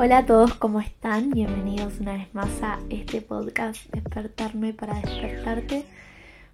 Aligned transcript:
Hola 0.00 0.18
a 0.18 0.26
todos, 0.26 0.54
¿cómo 0.54 0.78
están? 0.80 1.30
Bienvenidos 1.30 1.98
una 1.98 2.12
vez 2.12 2.32
más 2.32 2.62
a 2.62 2.78
este 2.88 3.20
podcast 3.20 3.84
Despertarme 3.90 4.72
para 4.72 4.94
despertarte. 4.94 5.86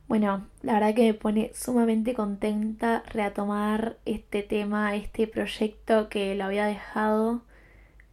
Bueno, 0.09 0.47
la 0.63 0.73
verdad 0.73 0.95
que 0.95 1.03
me 1.03 1.13
pone 1.13 1.51
sumamente 1.53 2.15
contenta 2.15 3.03
retomar 3.11 3.99
este 4.07 4.43
tema, 4.43 4.97
este 4.97 5.27
proyecto 5.27 6.09
que 6.09 6.35
lo 6.35 6.45
había 6.45 6.65
dejado 6.65 7.43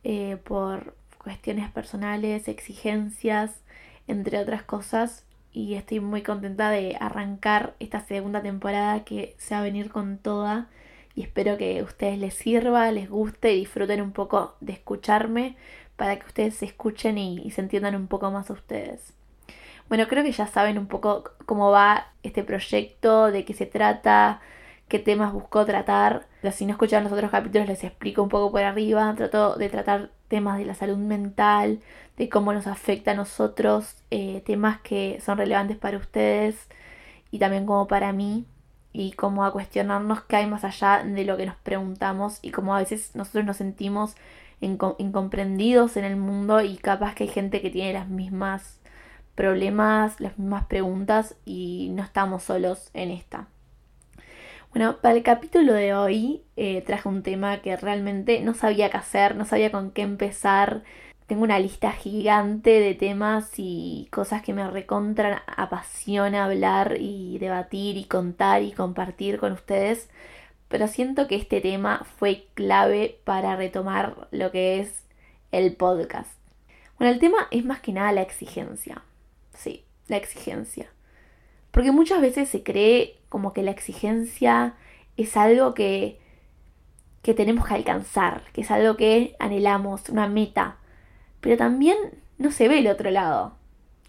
eh, 0.03 0.35
por 0.43 0.97
cuestiones 1.17 1.71
personales, 1.71 2.49
exigencias, 2.49 3.51
entre 4.07 4.37
otras 4.37 4.63
cosas. 4.63 5.23
Y 5.53 5.75
estoy 5.75 6.01
muy 6.01 6.23
contenta 6.23 6.69
de 6.71 6.97
arrancar 6.99 7.73
esta 7.79 8.01
segunda 8.01 8.41
temporada 8.41 9.05
que 9.05 9.37
se 9.37 9.55
va 9.55 9.61
a 9.61 9.63
venir 9.63 9.91
con 9.91 10.17
toda 10.17 10.67
y 11.15 11.23
espero 11.23 11.57
que 11.57 11.79
a 11.79 11.83
ustedes 11.83 12.17
les 12.17 12.33
sirva, 12.33 12.91
les 12.91 13.09
guste 13.09 13.53
y 13.53 13.59
disfruten 13.59 14.01
un 14.01 14.11
poco 14.11 14.55
de 14.61 14.73
escucharme 14.73 15.55
para 15.95 16.17
que 16.17 16.25
ustedes 16.25 16.55
se 16.55 16.65
escuchen 16.65 17.17
y, 17.17 17.51
se 17.51 17.61
entiendan 17.61 17.95
un 17.95 18.07
poco 18.07 18.31
más 18.31 18.49
a 18.49 18.53
ustedes. 18.53 19.13
Bueno, 19.89 20.07
creo 20.07 20.23
que 20.23 20.31
ya 20.31 20.47
saben 20.47 20.77
un 20.77 20.87
poco 20.87 21.25
cómo 21.45 21.69
va 21.71 22.07
este 22.23 22.43
proyecto, 22.43 23.31
de 23.31 23.45
qué 23.45 23.53
se 23.53 23.65
trata, 23.65 24.41
qué 24.87 24.99
temas 24.99 25.33
buscó 25.33 25.65
tratar. 25.65 26.27
Pero 26.41 26.53
si 26.53 26.65
no 26.65 26.71
escuchan 26.71 27.03
los 27.03 27.13
otros 27.13 27.29
capítulos 27.29 27.67
les 27.67 27.83
explico 27.83 28.23
un 28.23 28.29
poco 28.29 28.51
por 28.51 28.63
arriba. 28.63 29.13
Trato 29.15 29.55
de 29.57 29.69
tratar 29.69 30.11
temas 30.29 30.57
de 30.57 30.65
la 30.65 30.75
salud 30.75 30.97
mental, 30.97 31.81
de 32.17 32.29
cómo 32.29 32.53
nos 32.53 32.67
afecta 32.67 33.11
a 33.11 33.15
nosotros, 33.15 33.97
eh, 34.11 34.41
temas 34.45 34.79
que 34.81 35.19
son 35.21 35.37
relevantes 35.37 35.77
para 35.77 35.97
ustedes 35.97 36.67
y 37.31 37.39
también 37.39 37.65
como 37.65 37.87
para 37.87 38.13
mí 38.13 38.45
y 38.93 39.13
como 39.13 39.45
a 39.45 39.51
cuestionarnos 39.51 40.21
qué 40.21 40.37
hay 40.37 40.47
más 40.47 40.63
allá 40.63 41.03
de 41.03 41.23
lo 41.25 41.37
que 41.37 41.45
nos 41.45 41.55
preguntamos 41.55 42.39
y 42.41 42.51
como 42.51 42.75
a 42.75 42.79
veces 42.79 43.15
nosotros 43.15 43.45
nos 43.45 43.57
sentimos 43.57 44.15
incomprendidos 44.59 45.97
en 45.97 46.05
el 46.05 46.17
mundo 46.17 46.61
y 46.61 46.77
capaz 46.77 47.15
que 47.15 47.23
hay 47.23 47.29
gente 47.29 47.61
que 47.61 47.71
tiene 47.71 47.93
las 47.93 48.07
mismas 48.07 48.79
problemas, 49.35 50.19
las 50.19 50.37
mismas 50.37 50.65
preguntas 50.65 51.35
y 51.45 51.89
no 51.93 52.03
estamos 52.03 52.43
solos 52.43 52.91
en 52.93 53.11
esta. 53.11 53.47
Bueno, 54.73 54.97
para 55.01 55.15
el 55.15 55.23
capítulo 55.23 55.73
de 55.73 55.93
hoy 55.93 56.43
eh, 56.55 56.81
traje 56.81 57.09
un 57.09 57.23
tema 57.23 57.61
que 57.61 57.75
realmente 57.75 58.39
no 58.41 58.53
sabía 58.53 58.89
qué 58.89 58.97
hacer, 58.97 59.35
no 59.35 59.45
sabía 59.45 59.71
con 59.71 59.91
qué 59.91 60.01
empezar, 60.01 60.83
tengo 61.31 61.43
una 61.43 61.59
lista 61.59 61.93
gigante 61.93 62.81
de 62.81 62.93
temas 62.93 63.53
y 63.55 64.09
cosas 64.11 64.41
que 64.41 64.53
me 64.53 64.69
recontran, 64.69 65.39
apasiona 65.47 66.43
hablar 66.43 66.97
y 66.99 67.37
debatir 67.37 67.95
y 67.95 68.03
contar 68.03 68.63
y 68.63 68.73
compartir 68.73 69.39
con 69.39 69.53
ustedes. 69.53 70.09
Pero 70.67 70.89
siento 70.89 71.29
que 71.29 71.37
este 71.37 71.61
tema 71.61 72.05
fue 72.17 72.47
clave 72.53 73.21
para 73.23 73.55
retomar 73.55 74.27
lo 74.31 74.51
que 74.51 74.81
es 74.81 75.05
el 75.53 75.73
podcast. 75.77 76.37
Bueno, 76.99 77.13
el 77.13 77.19
tema 77.21 77.47
es 77.49 77.63
más 77.63 77.79
que 77.79 77.93
nada 77.93 78.11
la 78.11 78.23
exigencia. 78.23 79.01
Sí, 79.53 79.85
la 80.09 80.17
exigencia. 80.17 80.91
Porque 81.71 81.93
muchas 81.93 82.19
veces 82.19 82.49
se 82.49 82.61
cree 82.61 83.19
como 83.29 83.53
que 83.53 83.63
la 83.63 83.71
exigencia 83.71 84.73
es 85.15 85.37
algo 85.37 85.75
que, 85.75 86.19
que 87.21 87.33
tenemos 87.33 87.65
que 87.65 87.75
alcanzar, 87.75 88.43
que 88.51 88.59
es 88.59 88.69
algo 88.69 88.97
que 88.97 89.37
anhelamos, 89.39 90.09
una 90.09 90.27
meta 90.27 90.79
pero 91.41 91.57
también 91.57 91.97
no 92.37 92.51
se 92.51 92.67
ve 92.67 92.79
el 92.79 92.87
otro 92.87 93.11
lado, 93.11 93.53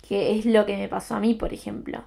que 0.07 0.39
es 0.39 0.47
lo 0.47 0.67
que 0.67 0.77
me 0.77 0.89
pasó 0.89 1.17
a 1.17 1.21
mí, 1.21 1.35
por 1.35 1.53
ejemplo. 1.53 2.05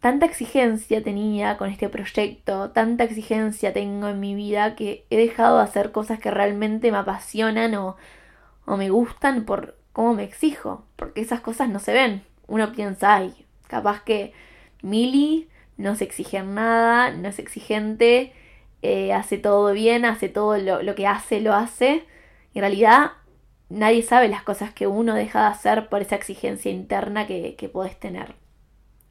Tanta 0.00 0.26
exigencia 0.26 1.02
tenía 1.02 1.56
con 1.56 1.70
este 1.70 1.88
proyecto, 1.88 2.70
tanta 2.70 3.04
exigencia 3.04 3.72
tengo 3.72 4.08
en 4.08 4.20
mi 4.20 4.34
vida 4.34 4.76
que 4.76 5.04
he 5.10 5.16
dejado 5.16 5.58
de 5.58 5.64
hacer 5.64 5.90
cosas 5.90 6.20
que 6.20 6.30
realmente 6.30 6.92
me 6.92 6.98
apasionan 6.98 7.74
o, 7.74 7.96
o 8.64 8.76
me 8.76 8.90
gustan 8.90 9.44
por 9.44 9.76
cómo 9.92 10.14
me 10.14 10.22
exijo, 10.22 10.84
porque 10.94 11.20
esas 11.20 11.40
cosas 11.40 11.68
no 11.68 11.80
se 11.80 11.92
ven. 11.92 12.22
Uno 12.46 12.72
piensa, 12.72 13.16
ay, 13.16 13.34
capaz 13.66 14.02
que 14.04 14.32
Mili 14.82 15.48
no 15.76 15.96
se 15.96 16.04
exige 16.04 16.42
nada, 16.42 17.10
no 17.10 17.28
es 17.28 17.40
exigente, 17.40 18.32
eh, 18.82 19.12
hace 19.12 19.38
todo 19.38 19.72
bien, 19.72 20.04
hace 20.04 20.28
todo 20.28 20.56
lo, 20.58 20.82
lo 20.82 20.94
que 20.94 21.08
hace, 21.08 21.40
lo 21.40 21.54
hace. 21.54 22.04
En 22.54 22.60
realidad 22.60 23.12
nadie 23.68 24.02
sabe 24.02 24.28
las 24.28 24.42
cosas 24.42 24.72
que 24.72 24.86
uno 24.86 25.14
deja 25.14 25.42
de 25.42 25.48
hacer 25.48 25.88
por 25.88 26.02
esa 26.02 26.16
exigencia 26.16 26.70
interna 26.70 27.26
que, 27.26 27.54
que 27.56 27.68
podés 27.68 27.98
tener. 27.98 28.34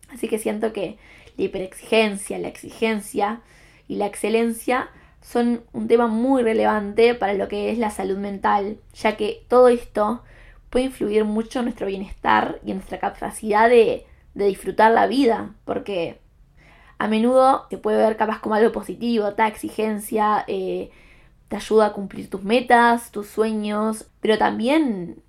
Así 0.10 0.28
que 0.28 0.40
siento 0.40 0.74
que 0.74 0.98
la 1.38 1.44
hiperexigencia, 1.46 2.40
la 2.40 2.48
exigencia 2.48 3.42
y 3.88 3.96
la 3.96 4.06
excelencia 4.06 4.90
son 5.22 5.64
un 5.74 5.88
tema 5.88 6.08
muy 6.08 6.44
relevante 6.44 7.14
para 7.14 7.34
lo 7.34 7.48
que 7.48 7.72
es 7.72 7.78
la 7.78 7.90
salud 7.90 8.18
mental, 8.18 8.78
ya 8.94 9.18
que 9.18 9.44
todo 9.48 9.68
esto 9.68 10.24
puede 10.70 10.86
influir 10.86 11.26
mucho 11.26 11.60
en 11.60 11.66
nuestro 11.66 11.88
bienestar 11.88 12.60
y 12.66 12.72
en 12.72 12.78
nuestra 12.78 13.00
capacidad 13.00 13.70
de, 13.70 14.06
de 14.34 14.46
disfrutar 14.46 14.92
la 14.92 15.08
vida, 15.08 15.54
porque 15.66 16.20
a 16.98 17.08
menudo 17.08 17.66
se 17.70 17.78
puede 17.78 17.98
ver 17.98 18.18
capaz 18.18 18.40
como 18.40 18.56
algo 18.56 18.72
positivo, 18.72 19.34
ta 19.34 19.48
exigencia, 19.48 20.44
eh, 20.48 20.92
te 21.48 21.56
ayuda 21.56 21.88
a 21.88 21.94
cumplir 21.94 22.30
tus 22.30 22.44
metas, 22.44 23.12
tus 23.12 23.28
sueños, 23.28 24.08
pero 24.22 24.38
también 24.38 25.22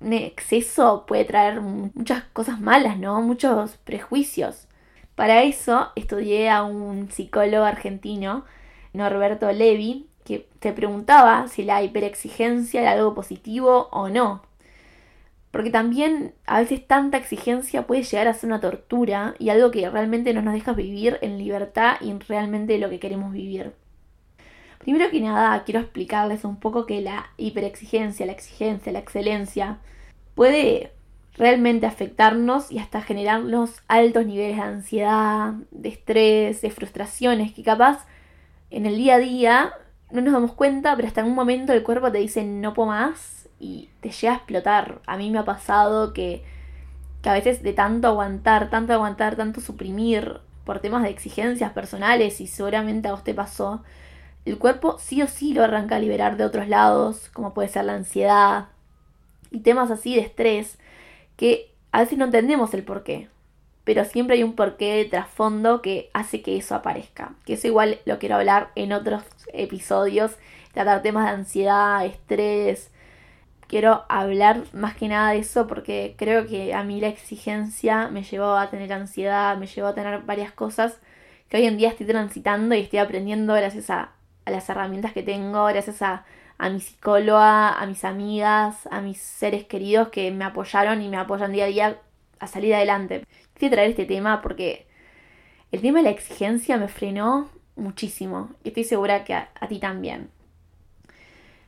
un 0.00 0.12
exceso 0.12 1.04
puede 1.06 1.24
traer 1.24 1.60
muchas 1.60 2.24
cosas 2.32 2.60
malas, 2.60 2.98
¿no? 2.98 3.20
Muchos 3.22 3.76
prejuicios. 3.84 4.66
Para 5.14 5.42
eso 5.42 5.88
estudié 5.94 6.50
a 6.50 6.64
un 6.64 7.10
psicólogo 7.10 7.64
argentino, 7.64 8.44
Norberto 8.92 9.50
Levi, 9.52 10.08
que 10.24 10.48
te 10.58 10.72
preguntaba 10.72 11.48
si 11.48 11.64
la 11.64 11.82
hiperexigencia 11.82 12.80
era 12.80 12.92
algo 12.92 13.14
positivo 13.14 13.88
o 13.92 14.08
no. 14.08 14.42
Porque 15.50 15.70
también 15.70 16.34
a 16.46 16.60
veces 16.60 16.86
tanta 16.86 17.18
exigencia 17.18 17.86
puede 17.86 18.02
llegar 18.04 18.26
a 18.28 18.34
ser 18.34 18.48
una 18.48 18.60
tortura 18.60 19.34
y 19.38 19.50
algo 19.50 19.70
que 19.70 19.88
realmente 19.90 20.32
no 20.32 20.42
nos 20.42 20.54
deja 20.54 20.72
vivir 20.72 21.18
en 21.22 21.38
libertad 21.38 21.96
y 22.00 22.12
realmente 22.14 22.78
lo 22.78 22.88
que 22.88 22.98
queremos 23.00 23.32
vivir. 23.32 23.74
Primero 24.82 25.10
que 25.10 25.20
nada, 25.20 25.62
quiero 25.64 25.80
explicarles 25.80 26.44
un 26.44 26.56
poco 26.56 26.86
que 26.86 27.00
la 27.00 27.30
hiperexigencia, 27.36 28.26
la 28.26 28.32
exigencia, 28.32 28.92
la 28.92 28.98
excelencia 28.98 29.78
puede 30.34 30.92
realmente 31.34 31.86
afectarnos 31.86 32.70
y 32.72 32.80
hasta 32.80 33.00
generarnos 33.00 33.80
altos 33.86 34.26
niveles 34.26 34.56
de 34.56 34.62
ansiedad, 34.62 35.52
de 35.70 35.88
estrés, 35.88 36.62
de 36.62 36.70
frustraciones 36.70 37.52
que 37.52 37.62
capaz 37.62 38.04
en 38.70 38.86
el 38.86 38.96
día 38.96 39.14
a 39.14 39.18
día 39.18 39.72
no 40.10 40.20
nos 40.20 40.32
damos 40.32 40.52
cuenta, 40.52 40.96
pero 40.96 41.06
hasta 41.06 41.20
en 41.20 41.28
un 41.28 41.34
momento 41.34 41.72
el 41.72 41.84
cuerpo 41.84 42.10
te 42.10 42.18
dice 42.18 42.42
no 42.44 42.74
puedo 42.74 42.88
más 42.88 43.48
y 43.60 43.88
te 44.00 44.10
llega 44.10 44.32
a 44.32 44.36
explotar. 44.36 45.00
A 45.06 45.16
mí 45.16 45.30
me 45.30 45.38
ha 45.38 45.44
pasado 45.44 46.12
que, 46.12 46.42
que 47.22 47.28
a 47.28 47.34
veces 47.34 47.62
de 47.62 47.72
tanto 47.72 48.08
aguantar, 48.08 48.68
tanto 48.68 48.92
aguantar, 48.92 49.36
tanto 49.36 49.60
suprimir 49.60 50.40
por 50.64 50.80
temas 50.80 51.04
de 51.04 51.10
exigencias 51.10 51.72
personales 51.72 52.40
y 52.40 52.48
seguramente 52.48 53.08
a 53.08 53.12
vos 53.12 53.24
te 53.24 53.32
pasó, 53.32 53.84
el 54.44 54.58
cuerpo 54.58 54.98
sí 54.98 55.22
o 55.22 55.28
sí 55.28 55.54
lo 55.54 55.64
arranca 55.64 55.96
a 55.96 56.00
liberar 56.00 56.36
de 56.36 56.44
otros 56.44 56.68
lados, 56.68 57.30
como 57.32 57.54
puede 57.54 57.68
ser 57.68 57.84
la 57.84 57.94
ansiedad 57.94 58.66
y 59.50 59.60
temas 59.60 59.90
así 59.90 60.14
de 60.14 60.22
estrés, 60.22 60.78
que 61.36 61.72
a 61.92 62.00
veces 62.00 62.18
no 62.18 62.24
entendemos 62.24 62.74
el 62.74 62.84
por 62.84 63.04
qué, 63.04 63.28
pero 63.84 64.04
siempre 64.04 64.36
hay 64.36 64.42
un 64.42 64.54
porqué 64.54 64.96
de 64.96 65.04
trasfondo 65.04 65.82
que 65.82 66.10
hace 66.12 66.42
que 66.42 66.56
eso 66.56 66.74
aparezca. 66.74 67.34
Que 67.44 67.54
eso 67.54 67.66
igual 67.66 67.98
lo 68.04 68.18
quiero 68.18 68.36
hablar 68.36 68.70
en 68.76 68.92
otros 68.92 69.24
episodios, 69.52 70.32
tratar 70.72 71.02
temas 71.02 71.26
de 71.26 71.32
ansiedad, 71.32 72.04
estrés. 72.04 72.90
Quiero 73.66 74.04
hablar 74.08 74.64
más 74.72 74.94
que 74.96 75.08
nada 75.08 75.32
de 75.32 75.38
eso 75.38 75.66
porque 75.66 76.14
creo 76.18 76.46
que 76.46 76.74
a 76.74 76.84
mí 76.84 77.00
la 77.00 77.08
exigencia 77.08 78.08
me 78.08 78.22
llevó 78.22 78.54
a 78.56 78.70
tener 78.70 78.92
ansiedad, 78.92 79.56
me 79.56 79.66
llevó 79.66 79.88
a 79.88 79.94
tener 79.94 80.20
varias 80.22 80.52
cosas 80.52 80.98
que 81.48 81.56
hoy 81.56 81.66
en 81.66 81.76
día 81.76 81.88
estoy 81.88 82.06
transitando 82.06 82.74
y 82.74 82.80
estoy 82.80 82.98
aprendiendo 82.98 83.54
gracias 83.54 83.90
a 83.90 84.12
a 84.44 84.50
las 84.50 84.68
herramientas 84.68 85.12
que 85.12 85.22
tengo, 85.22 85.64
gracias 85.66 86.02
a, 86.02 86.24
a 86.58 86.68
mi 86.68 86.80
psicóloga, 86.80 87.78
a 87.78 87.86
mis 87.86 88.04
amigas, 88.04 88.86
a 88.90 89.00
mis 89.00 89.18
seres 89.18 89.64
queridos 89.64 90.08
que 90.08 90.30
me 90.30 90.44
apoyaron 90.44 91.02
y 91.02 91.08
me 91.08 91.16
apoyan 91.16 91.52
día 91.52 91.64
a 91.64 91.68
día 91.68 92.00
a 92.38 92.46
salir 92.46 92.74
adelante. 92.74 93.26
Quise 93.54 93.70
traer 93.70 93.90
este 93.90 94.04
tema 94.04 94.42
porque 94.42 94.86
el 95.70 95.80
tema 95.80 95.98
de 95.98 96.04
la 96.04 96.10
exigencia 96.10 96.76
me 96.76 96.88
frenó 96.88 97.48
muchísimo 97.76 98.50
y 98.62 98.68
estoy 98.68 98.84
segura 98.84 99.24
que 99.24 99.34
a, 99.34 99.50
a 99.58 99.68
ti 99.68 99.78
también. 99.78 100.30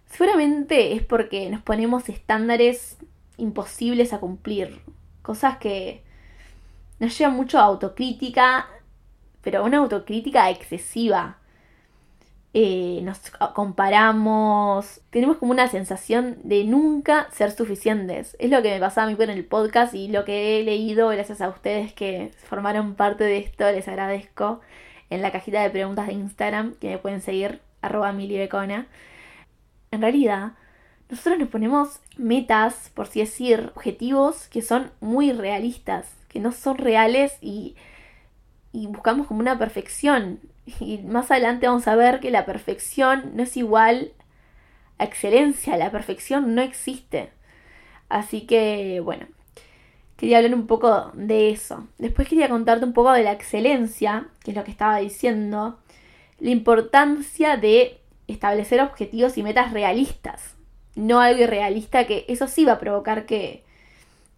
Seguramente 0.07 0.93
es 0.93 1.03
porque 1.03 1.51
nos 1.51 1.63
ponemos 1.63 2.09
estándares 2.09 2.99
imposibles 3.37 4.13
a 4.13 4.21
cumplir, 4.21 4.81
cosas 5.23 5.59
que 5.59 6.05
nos 7.01 7.19
llevan 7.19 7.35
mucho 7.35 7.59
a 7.59 7.63
autocrítica, 7.63 8.69
pero 9.43 9.65
una 9.65 9.79
autocrítica 9.79 10.51
excesiva 10.51 11.39
eh, 12.57 13.01
nos 13.03 13.19
comparamos, 13.53 15.01
tenemos 15.11 15.39
como 15.39 15.51
una 15.51 15.67
sensación 15.67 16.39
de 16.45 16.63
nunca 16.63 17.29
ser 17.33 17.51
suficientes. 17.51 18.37
Es 18.39 18.49
lo 18.49 18.63
que 18.63 18.71
me 18.71 18.79
pasaba 18.79 19.09
a 19.09 19.11
mí 19.11 19.17
con 19.17 19.29
el 19.29 19.45
podcast 19.45 19.93
y 19.93 20.07
lo 20.07 20.25
que 20.25 20.61
he 20.61 20.63
leído 20.63 21.09
gracias 21.09 21.41
a 21.41 21.49
ustedes 21.49 21.93
que 21.93 22.31
formaron 22.45 22.95
parte 22.95 23.25
de 23.25 23.39
esto, 23.39 23.65
les 23.73 23.89
agradezco 23.89 24.61
en 25.11 25.21
la 25.21 25.33
cajita 25.33 25.63
de 25.63 25.71
preguntas 25.71 26.07
de 26.07 26.13
Instagram 26.13 26.75
que 26.75 26.91
me 26.91 26.99
pueden 26.99 27.21
seguir 27.23 27.61
arroba 27.83 28.13
milibecona. 28.13 28.87
En 29.91 30.01
realidad, 30.01 30.53
nosotros 31.11 31.41
nos 31.41 31.49
ponemos 31.49 31.99
metas, 32.17 32.93
por 32.95 33.07
así 33.07 33.19
decir, 33.19 33.73
objetivos 33.75 34.47
que 34.49 34.63
son 34.63 34.93
muy 35.01 35.33
realistas, 35.33 36.07
que 36.29 36.39
no 36.39 36.53
son 36.53 36.79
reales 36.79 37.37
y, 37.41 37.75
y 38.73 38.87
buscamos 38.87 39.27
como 39.27 39.41
una 39.41 39.59
perfección. 39.59 40.39
Y 40.67 40.99
más 40.99 41.31
adelante 41.31 41.67
vamos 41.67 41.87
a 41.89 41.97
ver 41.97 42.21
que 42.21 42.31
la 42.31 42.47
perfección 42.47 43.33
no 43.35 43.43
es 43.43 43.57
igual 43.57 44.13
a 44.99 45.05
excelencia, 45.05 45.77
la 45.77 45.91
perfección 45.91 46.55
no 46.55 46.63
existe. 46.63 47.31
Así 48.09 48.43
que, 48.43 49.01
bueno, 49.01 49.27
quería 50.17 50.39
hablar 50.39 50.55
un 50.55 50.67
poco 50.67 51.11
de 51.15 51.51
eso. 51.51 51.87
Después 51.99 52.29
quería 52.29 52.49
contarte 52.49 52.85
un 52.85 52.93
poco 52.93 53.13
de 53.13 53.25
la 53.25 53.33
excelencia, 53.33 54.29
que 54.43 54.53
es 54.53 54.57
lo 54.57 54.65
que 54.65 54.71
estaba 54.71 54.99
diciendo, 54.99 55.79
la 56.39 56.51
importancia 56.51 57.57
de 57.57 58.01
establecer 58.27 58.81
objetivos 58.81 59.37
y 59.37 59.43
metas 59.43 59.73
realistas, 59.73 60.55
no 60.95 61.21
algo 61.21 61.43
irrealista 61.43 62.07
que 62.07 62.25
eso 62.29 62.47
sí 62.49 62.65
va 62.65 62.75
a 62.75 62.79
provocar 62.79 63.27
que, 63.27 63.65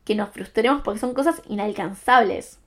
que 0.05 0.15
nos 0.15 0.31
frustremos 0.31 0.83
porque 0.83 1.01
son 1.01 1.15
cosas 1.15 1.43
inalcanzables. 1.49 2.59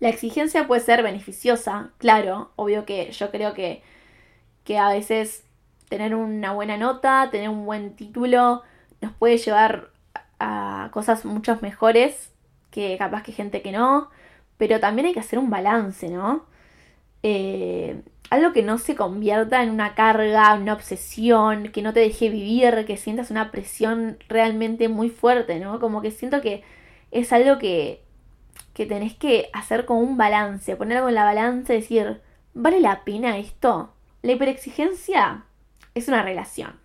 La 0.00 0.08
exigencia 0.08 0.66
puede 0.66 0.80
ser 0.80 1.02
beneficiosa, 1.02 1.90
claro, 1.98 2.52
obvio 2.56 2.86
que 2.86 3.12
yo 3.12 3.30
creo 3.30 3.54
que, 3.54 3.82
que 4.64 4.78
a 4.78 4.88
veces 4.88 5.44
tener 5.88 6.14
una 6.14 6.52
buena 6.52 6.76
nota, 6.78 7.28
tener 7.30 7.50
un 7.50 7.66
buen 7.66 7.96
título, 7.96 8.62
nos 9.02 9.12
puede 9.14 9.38
llevar 9.38 9.90
a 10.38 10.90
cosas 10.92 11.24
mucho 11.24 11.58
mejores 11.62 12.32
que 12.70 12.96
capaz 12.98 13.22
que 13.22 13.32
gente 13.32 13.62
que 13.62 13.72
no, 13.72 14.10
pero 14.58 14.80
también 14.80 15.06
hay 15.08 15.14
que 15.14 15.20
hacer 15.20 15.38
un 15.38 15.50
balance, 15.50 16.08
¿no? 16.08 16.46
Eh, 17.22 18.02
algo 18.30 18.52
que 18.52 18.62
no 18.62 18.78
se 18.78 18.94
convierta 18.96 19.62
en 19.62 19.70
una 19.70 19.94
carga, 19.94 20.54
una 20.54 20.74
obsesión, 20.74 21.68
que 21.72 21.82
no 21.82 21.92
te 21.92 22.00
deje 22.00 22.30
vivir, 22.30 22.84
que 22.86 22.96
sientas 22.96 23.30
una 23.30 23.50
presión 23.50 24.18
realmente 24.28 24.88
muy 24.88 25.10
fuerte, 25.10 25.58
¿no? 25.60 25.80
Como 25.80 26.00
que 26.02 26.10
siento 26.10 26.40
que 26.40 26.62
es 27.10 27.32
algo 27.32 27.58
que, 27.58 28.02
que 28.80 28.86
tenés 28.86 29.14
que 29.14 29.50
hacer 29.52 29.84
con 29.84 29.98
un 29.98 30.16
balance, 30.16 30.74
poner 30.74 30.96
algo 30.96 31.10
en 31.10 31.14
la 31.14 31.26
balanza 31.26 31.74
y 31.74 31.82
decir, 31.82 32.22
¿vale 32.54 32.80
la 32.80 33.04
pena 33.04 33.36
esto? 33.36 33.92
La 34.22 34.32
hiperexigencia 34.32 35.44
es 35.94 36.08
una 36.08 36.22
relación. 36.22 36.80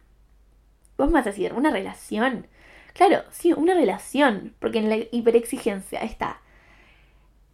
Vos 0.97 1.07
me 1.07 1.13
vas 1.13 1.27
a 1.27 1.29
decir, 1.29 1.53
¿una 1.53 1.71
relación? 1.71 2.47
Claro, 2.91 3.23
sí, 3.31 3.53
una 3.53 3.75
relación, 3.75 4.55
porque 4.59 4.79
en 4.79 4.89
la 4.89 4.97
hiperexigencia 5.09 6.01
está 6.01 6.41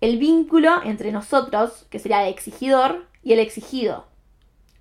el 0.01 0.17
vínculo 0.17 0.81
entre 0.85 1.11
nosotros, 1.11 1.85
que 1.91 1.99
sería 1.99 2.23
el 2.23 2.33
exigidor, 2.33 3.05
y 3.21 3.33
el 3.33 3.39
exigido. 3.39 4.07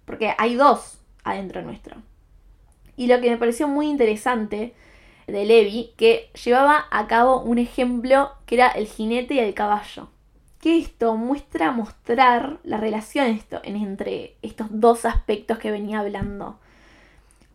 Porque 0.06 0.34
hay 0.38 0.54
dos 0.54 1.02
adentro 1.22 1.60
nuestro. 1.60 1.96
Y 2.96 3.08
lo 3.08 3.20
que 3.20 3.28
me 3.28 3.36
pareció 3.36 3.68
muy 3.68 3.88
interesante 3.90 4.74
de 5.30 5.44
Levi, 5.44 5.92
que 5.96 6.30
llevaba 6.44 6.86
a 6.90 7.06
cabo 7.06 7.40
un 7.40 7.58
ejemplo 7.58 8.32
que 8.46 8.56
era 8.56 8.68
el 8.68 8.86
jinete 8.86 9.34
y 9.34 9.38
el 9.38 9.54
caballo. 9.54 10.08
Que 10.60 10.78
esto 10.78 11.16
muestra 11.16 11.72
mostrar 11.72 12.58
la 12.64 12.76
relación 12.76 13.28
esto, 13.28 13.60
entre 13.64 14.36
estos 14.42 14.68
dos 14.70 15.04
aspectos 15.04 15.58
que 15.58 15.70
venía 15.70 16.00
hablando. 16.00 16.58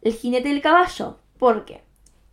El 0.02 0.14
jinete 0.14 0.50
y 0.50 0.54
el 0.54 0.62
caballo. 0.62 1.18
Porque 1.38 1.82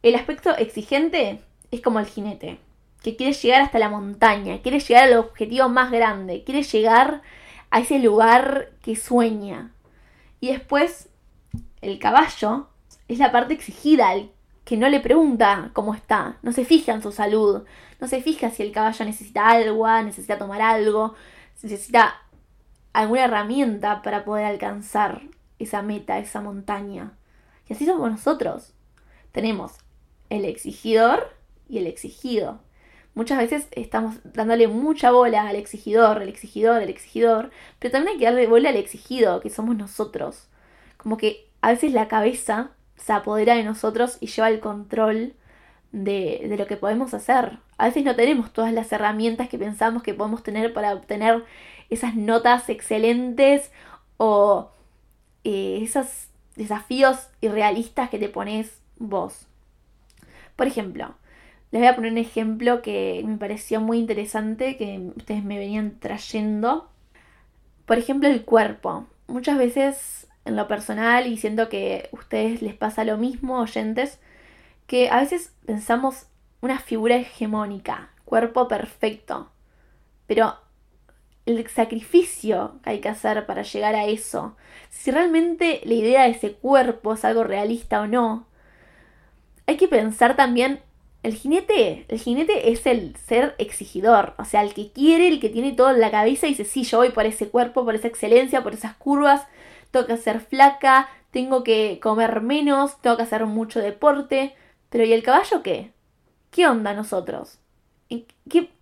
el 0.03 0.15
aspecto 0.15 0.57
exigente 0.57 1.41
es 1.71 1.81
como 1.81 1.99
el 1.99 2.07
jinete, 2.07 2.59
que 3.03 3.17
quiere 3.17 3.33
llegar 3.33 3.63
hasta 3.63 3.79
la 3.79 3.89
montaña, 3.89 4.61
quiere 4.63 4.81
llegar 4.81 5.05
al 5.05 5.19
objetivo 5.19 5.69
más 5.69 5.91
grande, 5.91 6.45
quiere 6.45 6.63
llegar 6.63 7.23
a 7.71 7.81
ese 7.81 7.99
lugar 7.99 8.71
que 8.83 8.97
sueña. 8.97 9.73
Y 10.41 10.49
después, 10.49 11.09
el 11.81 11.99
caballo 11.99 12.69
es 13.09 13.19
la 13.19 13.33
parte 13.33 13.55
exigida, 13.55 14.13
el 14.13 14.32
que 14.65 14.77
no 14.77 14.89
le 14.89 15.01
pregunta 15.01 15.71
cómo 15.73 15.95
está, 15.95 16.39
no 16.43 16.53
se 16.53 16.65
fija 16.65 16.93
en 16.93 17.03
su 17.03 17.13
salud, 17.13 17.65
no 18.01 18.09
se 18.09 18.23
fija 18.23 18.51
si 18.51 18.63
el 18.63 18.73
caballo 18.73 19.05
necesita 19.05 19.51
agua, 19.51 20.03
necesita 20.03 20.39
tomar 20.39 20.63
algo, 20.63 21.15
necesita 21.63 22.15
alguna 22.93 23.25
herramienta 23.25 24.03
para 24.03 24.25
poder 24.25 24.45
alcanzar 24.45 25.23
esa 25.59 25.83
meta, 25.83 26.19
esa 26.19 26.41
montaña. 26.41 27.13
Y 27.69 27.75
así 27.75 27.87
somos 27.87 28.11
nosotros. 28.11 28.75
Tenemos 29.33 29.73
el 30.31 30.45
exigidor 30.45 31.35
y 31.69 31.79
el 31.79 31.87
exigido 31.87 32.61
muchas 33.15 33.39
veces 33.39 33.69
estamos 33.73 34.17
dándole 34.25 34.69
mucha 34.69 35.11
bola 35.11 35.49
al 35.49 35.57
exigidor, 35.57 36.23
el 36.23 36.29
exigidor, 36.29 36.83
el 36.83 36.89
exigidor, 36.89 37.51
pero 37.79 37.93
también 37.93 38.15
hay 38.15 38.19
que 38.19 38.25
darle 38.25 38.47
bola 38.47 38.71
al 38.71 38.77
exigido, 38.77 39.41
que 39.41 39.51
somos 39.51 39.77
nosotros. 39.77 40.49
Como 40.97 41.17
que 41.17 41.49
a 41.61 41.71
veces 41.71 41.93
la 41.93 42.09
cabeza 42.09 42.71
se 43.05 43.13
apodera 43.13 43.55
de 43.55 43.65
nosotros 43.65 44.19
y 44.21 44.27
lleva 44.27 44.49
el 44.49 44.61
control 44.61 45.35
de, 45.91 46.47
de 46.49 46.57
lo 46.57 46.67
que 46.67 46.77
podemos 46.77 47.15
hacer. 47.15 47.59
A 47.79 47.87
veces 47.87 48.05
no 48.05 48.15
tenemos 48.15 48.53
todas 48.53 48.73
las 48.73 48.93
herramientas 48.93 49.49
que 49.49 49.59
pensamos 49.59 50.03
que 50.03 50.15
podemos 50.15 50.43
tener 50.43 50.73
para 50.73 50.95
obtener 50.95 51.45
esas 51.91 52.15
notas 52.15 52.69
excelentes 52.69 53.71
o 54.17 54.71
eh, 55.45 55.81
esos 55.83 56.29
desafíos 56.57 57.29
irrealistas 57.41 58.11
que 58.11 58.19
te 58.19 58.29
pones 58.29 58.81
vos. 58.99 59.47
Por 60.57 60.67
ejemplo, 60.67 61.15
les 61.71 61.81
voy 61.81 61.89
a 61.89 61.95
poner 61.97 62.13
un 62.13 62.19
ejemplo 62.19 62.83
que 62.83 63.23
me 63.27 63.37
pareció 63.37 63.81
muy 63.81 63.99
interesante, 63.99 64.77
que 64.77 65.11
ustedes 65.17 65.43
me 65.43 65.59
venían 65.59 65.99
trayendo. 65.99 66.89
Por 67.87 67.99
ejemplo, 67.99 68.29
el 68.29 68.45
cuerpo. 68.45 69.07
Muchas 69.27 69.59
veces 69.59 70.29
en 70.45 70.57
lo 70.57 70.69
personal, 70.69 71.27
y 71.27 71.37
siento 71.37 71.69
que 71.69 72.11
a 72.13 72.17
ustedes 72.17 72.63
les 72.63 72.75
pasa 72.75 73.05
lo 73.05 73.17
mismo, 73.17 73.61
oyentes, 73.61 74.19
que 74.87 75.09
a 75.11 75.21
veces 75.21 75.53
pensamos 75.67 76.27
una 76.61 76.79
figura 76.79 77.17
hegemónica, 77.17 78.11
cuerpo 78.25 78.69
perfecto. 78.69 79.51
Pero 80.27 80.57
el 81.47 81.67
sacrificio 81.69 82.79
que 82.83 82.91
hay 82.91 83.01
que 83.01 83.09
hacer 83.09 83.47
para 83.47 83.63
llegar 83.63 83.95
a 83.95 84.07
eso, 84.07 84.57
si 84.91 85.11
realmente 85.11 85.81
la 85.85 85.95
idea 85.95 86.23
de 86.23 86.31
ese 86.31 86.53
cuerpo 86.53 87.15
es 87.15 87.25
algo 87.25 87.45
realista 87.45 88.01
o 88.01 88.07
no, 88.07 88.47
hay 89.67 89.77
que 89.77 89.89
pensar 89.89 90.37
también 90.37 90.81
el 91.23 91.35
jinete, 91.35 92.05
el 92.09 92.19
jinete 92.19 92.73
es 92.73 92.85
el 92.87 93.17
ser 93.17 93.55
exigidor, 93.59 94.35
o 94.39 94.45
sea, 94.45 94.63
el 94.63 94.75
que 94.75 94.91
quiere, 94.91 95.29
el 95.29 95.41
que 95.41 95.51
tiene 95.51 95.73
todo 95.73 95.91
en 95.91 96.01
la 96.01 96.11
cabeza 96.11 96.47
y 96.47 96.51
dice, 96.51 96.65
sí, 96.65 96.83
yo 96.83 96.99
voy 96.99 97.11
por 97.11 97.27
ese 97.27 97.49
cuerpo, 97.49 97.85
por 97.85 97.95
esa 97.95 98.09
excelencia, 98.09 98.63
por 98.63 98.75
esas 98.75 98.95
curvas, 98.95 99.47
tengo 99.93 100.07
que 100.07 100.17
ser 100.17 100.41
flaca, 100.41 101.09
tengo 101.31 101.63
que 101.63 102.01
comer 102.03 102.41
menos, 102.41 103.01
tengo 103.01 103.17
que 103.17 103.23
hacer 103.23 103.47
mucho 103.47 103.79
deporte, 103.81 104.57
pero 104.91 105.05
¿y 105.05 105.13
el 105.13 105.23
caballo 105.23 105.63
qué? 105.63 105.93
¿Qué 106.51 106.67
onda 106.67 106.93
nosotros? 106.95 107.61
¿Qué, 108.09 108.27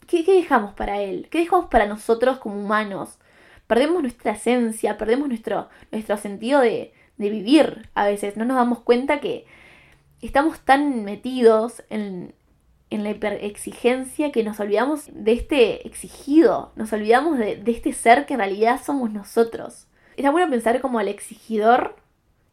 qué, 0.06 0.22
dejamos 0.24 0.74
para 0.74 1.00
él? 1.00 1.28
¿Qué 1.30 1.38
dejamos 1.38 1.66
para 1.66 1.86
nosotros 1.86 2.38
como 2.38 2.58
humanos? 2.58 3.18
Perdemos 3.66 4.02
nuestra 4.02 4.32
esencia, 4.32 4.98
perdemos 4.98 5.28
nuestro, 5.28 5.68
nuestro 5.92 6.16
sentido 6.16 6.60
de, 6.60 6.92
de 7.18 7.30
vivir 7.30 7.88
a 7.94 8.06
veces, 8.06 8.36
no 8.36 8.44
nos 8.44 8.56
damos 8.56 8.80
cuenta 8.80 9.20
que 9.20 9.46
estamos 10.20 10.60
tan 10.60 11.04
metidos 11.04 11.84
en, 11.90 12.34
en 12.90 13.04
la 13.04 13.10
hiperexigencia 13.10 14.32
que 14.32 14.42
nos 14.42 14.58
olvidamos 14.58 15.04
de 15.12 15.32
este 15.32 15.86
exigido, 15.86 16.72
nos 16.74 16.92
olvidamos 16.92 17.38
de, 17.38 17.56
de, 17.56 17.72
este 17.72 17.92
ser 17.92 18.26
que 18.26 18.34
en 18.34 18.40
realidad 18.40 18.80
somos 18.84 19.12
nosotros. 19.12 19.86
Está 20.20 20.32
bueno 20.32 20.50
pensar 20.50 20.82
como 20.82 21.00
el 21.00 21.08
exigidor 21.08 21.96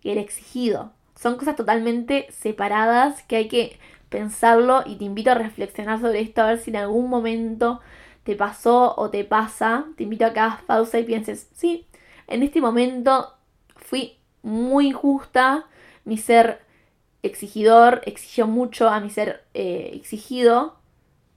y 0.01 0.11
el 0.11 0.19
exigido. 0.19 0.93
Son 1.19 1.35
cosas 1.35 1.57
totalmente 1.57 2.25
separadas 2.31 3.23
que 3.23 3.35
hay 3.35 3.49
que 3.49 3.77
pensarlo 4.07 4.83
y 4.85 4.95
te 4.95 5.03
invito 5.03 5.31
a 5.31 5.33
reflexionar 5.33 5.99
sobre 5.99 6.21
esto 6.21 6.41
a 6.41 6.45
ver 6.45 6.59
si 6.59 6.69
en 6.69 6.77
algún 6.77 7.09
momento 7.09 7.81
te 8.23 8.37
pasó 8.37 8.95
o 8.95 9.09
te 9.09 9.25
pasa. 9.25 9.83
Te 9.97 10.03
invito 10.03 10.25
a 10.25 10.31
que 10.31 10.39
hagas 10.39 10.61
pausa 10.61 10.97
y 10.97 11.03
pienses, 11.03 11.49
sí, 11.55 11.85
en 12.27 12.41
este 12.41 12.61
momento 12.61 13.33
fui 13.75 14.17
muy 14.43 14.87
injusta, 14.87 15.65
mi 16.05 16.17
ser 16.17 16.61
exigidor 17.21 18.01
exigió 18.05 18.47
mucho 18.47 18.87
a 18.87 19.01
mi 19.01 19.09
ser 19.09 19.43
eh, 19.53 19.91
exigido 19.93 20.77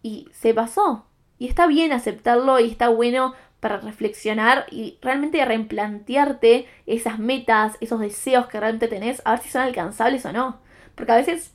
y 0.01 0.29
se 0.33 0.55
pasó. 0.55 1.07
Y 1.41 1.49
está 1.49 1.67
bien 1.67 1.91
aceptarlo 1.91 2.61
y 2.61 2.71
está 2.71 2.89
bueno 2.89 3.35
para 3.61 3.79
reflexionar 3.79 4.67
y 4.71 4.99
realmente 5.03 5.45
reimplantearte 5.45 6.67
esas 6.87 7.19
metas, 7.19 7.77
esos 7.81 8.01
deseos 8.01 8.47
que 8.47 8.59
realmente 8.59 8.89
tenés, 8.89 9.23
a 9.25 9.33
ver 9.33 9.41
si 9.41 9.51
son 9.51 9.63
alcanzables 9.63 10.25
o 10.25 10.33
no. 10.33 10.61
Porque 10.95 11.13
a 11.13 11.17
veces 11.17 11.53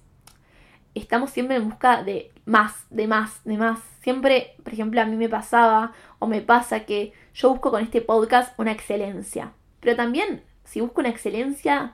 estamos 0.94 1.32
siempre 1.32 1.58
en 1.58 1.70
busca 1.70 2.04
de 2.04 2.32
más, 2.46 2.86
de 2.90 3.08
más, 3.08 3.44
de 3.44 3.58
más. 3.58 3.80
Siempre, 4.02 4.56
por 4.64 4.74
ejemplo, 4.74 5.02
a 5.02 5.06
mí 5.06 5.16
me 5.16 5.30
pasaba 5.30 5.94
o 6.20 6.28
me 6.28 6.42
pasa 6.42 6.82
que 6.82 7.14
yo 7.34 7.50
busco 7.50 7.72
con 7.72 7.84
este 7.84 8.02
podcast 8.02 8.58
una 8.60 8.72
excelencia. 8.72 9.52
Pero 9.80 9.96
también, 9.96 10.44
si 10.64 10.82
busco 10.82 11.02
una 11.02 11.10
excelencia, 11.10 11.94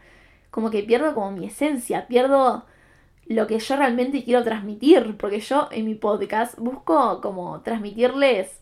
como 0.49 0.69
que 0.69 0.83
pierdo 0.83 1.13
como 1.13 1.31
mi 1.31 1.45
esencia, 1.45 2.07
pierdo 2.07 2.65
lo 3.25 3.47
que 3.47 3.59
yo 3.59 3.75
realmente 3.77 4.23
quiero 4.23 4.43
transmitir, 4.43 5.15
porque 5.17 5.39
yo 5.39 5.69
en 5.71 5.85
mi 5.85 5.95
podcast 5.95 6.57
busco 6.57 7.21
como 7.21 7.61
transmitirles 7.61 8.60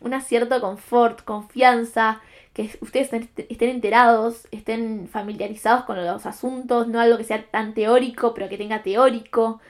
un 0.00 0.20
cierto 0.20 0.60
confort, 0.60 1.22
confianza, 1.24 2.20
que 2.52 2.70
ustedes 2.80 3.10
estén 3.48 3.68
enterados, 3.70 4.48
estén 4.50 5.08
familiarizados 5.08 5.84
con 5.84 6.04
los 6.04 6.26
asuntos, 6.26 6.88
no 6.88 7.00
algo 7.00 7.16
que 7.18 7.24
sea 7.24 7.48
tan 7.50 7.74
teórico, 7.74 8.34
pero 8.34 8.48
que 8.48 8.58
tenga 8.58 8.82
teórico, 8.82 9.60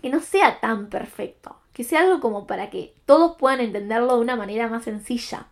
que 0.00 0.08
no 0.08 0.20
sea 0.20 0.60
tan 0.60 0.88
perfecto, 0.88 1.56
que 1.72 1.84
sea 1.84 2.00
algo 2.00 2.20
como 2.20 2.46
para 2.46 2.70
que 2.70 2.94
todos 3.04 3.36
puedan 3.36 3.60
entenderlo 3.60 4.14
de 4.14 4.20
una 4.20 4.36
manera 4.36 4.68
más 4.68 4.84
sencilla. 4.84 5.48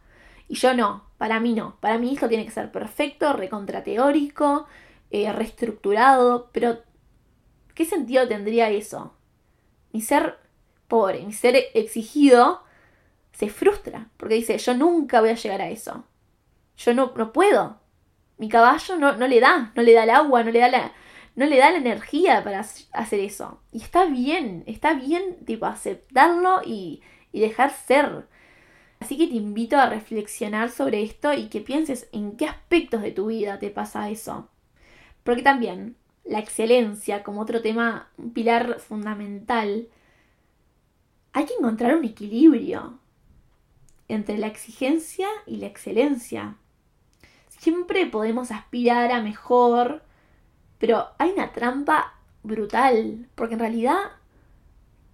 Y 0.48 0.54
yo 0.54 0.74
no, 0.74 1.04
para 1.18 1.40
mí 1.40 1.52
no, 1.52 1.76
para 1.80 1.98
mi 1.98 2.10
hijo 2.12 2.28
tiene 2.28 2.46
que 2.46 2.52
ser 2.52 2.72
perfecto, 2.72 3.34
recontrateórico, 3.34 4.66
eh, 5.10 5.30
reestructurado, 5.32 6.48
pero 6.52 6.78
¿qué 7.74 7.84
sentido 7.84 8.26
tendría 8.28 8.70
eso? 8.70 9.14
Mi 9.92 10.00
ser 10.00 10.38
pobre, 10.86 11.22
mi 11.24 11.32
ser 11.32 11.56
exigido, 11.74 12.62
se 13.38 13.48
frustra, 13.48 14.08
porque 14.16 14.34
dice, 14.34 14.58
yo 14.58 14.74
nunca 14.74 15.20
voy 15.20 15.30
a 15.30 15.36
llegar 15.36 15.62
a 15.62 15.70
eso. 15.70 16.04
Yo 16.76 16.92
no, 16.92 17.12
no 17.14 17.32
puedo. 17.32 17.78
Mi 18.36 18.48
caballo 18.48 18.96
no, 18.96 19.12
no 19.16 19.28
le 19.28 19.38
da, 19.38 19.70
no 19.76 19.82
le 19.82 19.92
da 19.92 20.02
el 20.02 20.10
agua, 20.10 20.42
no 20.42 20.50
le 20.50 20.58
da 20.58 20.68
la, 20.68 20.92
no 21.36 21.46
le 21.46 21.56
da 21.56 21.70
la 21.70 21.76
energía 21.76 22.42
para 22.42 22.58
hacer 22.58 23.20
eso. 23.20 23.60
Y 23.70 23.80
está 23.80 24.06
bien, 24.06 24.64
está 24.66 24.94
bien, 24.94 25.36
tipo, 25.44 25.66
aceptarlo 25.66 26.62
y, 26.64 27.00
y 27.30 27.38
dejar 27.38 27.70
ser. 27.70 28.26
Así 28.98 29.16
que 29.16 29.28
te 29.28 29.36
invito 29.36 29.76
a 29.76 29.88
reflexionar 29.88 30.70
sobre 30.70 31.04
esto 31.04 31.32
y 31.32 31.48
que 31.48 31.60
pienses 31.60 32.08
en 32.10 32.36
qué 32.36 32.46
aspectos 32.46 33.02
de 33.02 33.12
tu 33.12 33.26
vida 33.26 33.60
te 33.60 33.70
pasa 33.70 34.10
eso. 34.10 34.48
Porque 35.22 35.42
también 35.42 35.94
la 36.24 36.40
excelencia, 36.40 37.22
como 37.22 37.42
otro 37.42 37.62
tema, 37.62 38.08
un 38.16 38.32
pilar 38.32 38.80
fundamental, 38.80 39.86
hay 41.32 41.44
que 41.44 41.54
encontrar 41.54 41.94
un 41.94 42.04
equilibrio 42.04 42.97
entre 44.08 44.38
la 44.38 44.46
exigencia 44.46 45.28
y 45.46 45.56
la 45.56 45.66
excelencia. 45.66 46.56
Siempre 47.48 48.06
podemos 48.06 48.50
aspirar 48.50 49.12
a 49.12 49.22
mejor, 49.22 50.02
pero 50.78 51.08
hay 51.18 51.30
una 51.30 51.52
trampa 51.52 52.14
brutal, 52.42 53.28
porque 53.34 53.54
en 53.54 53.60
realidad, 53.60 53.98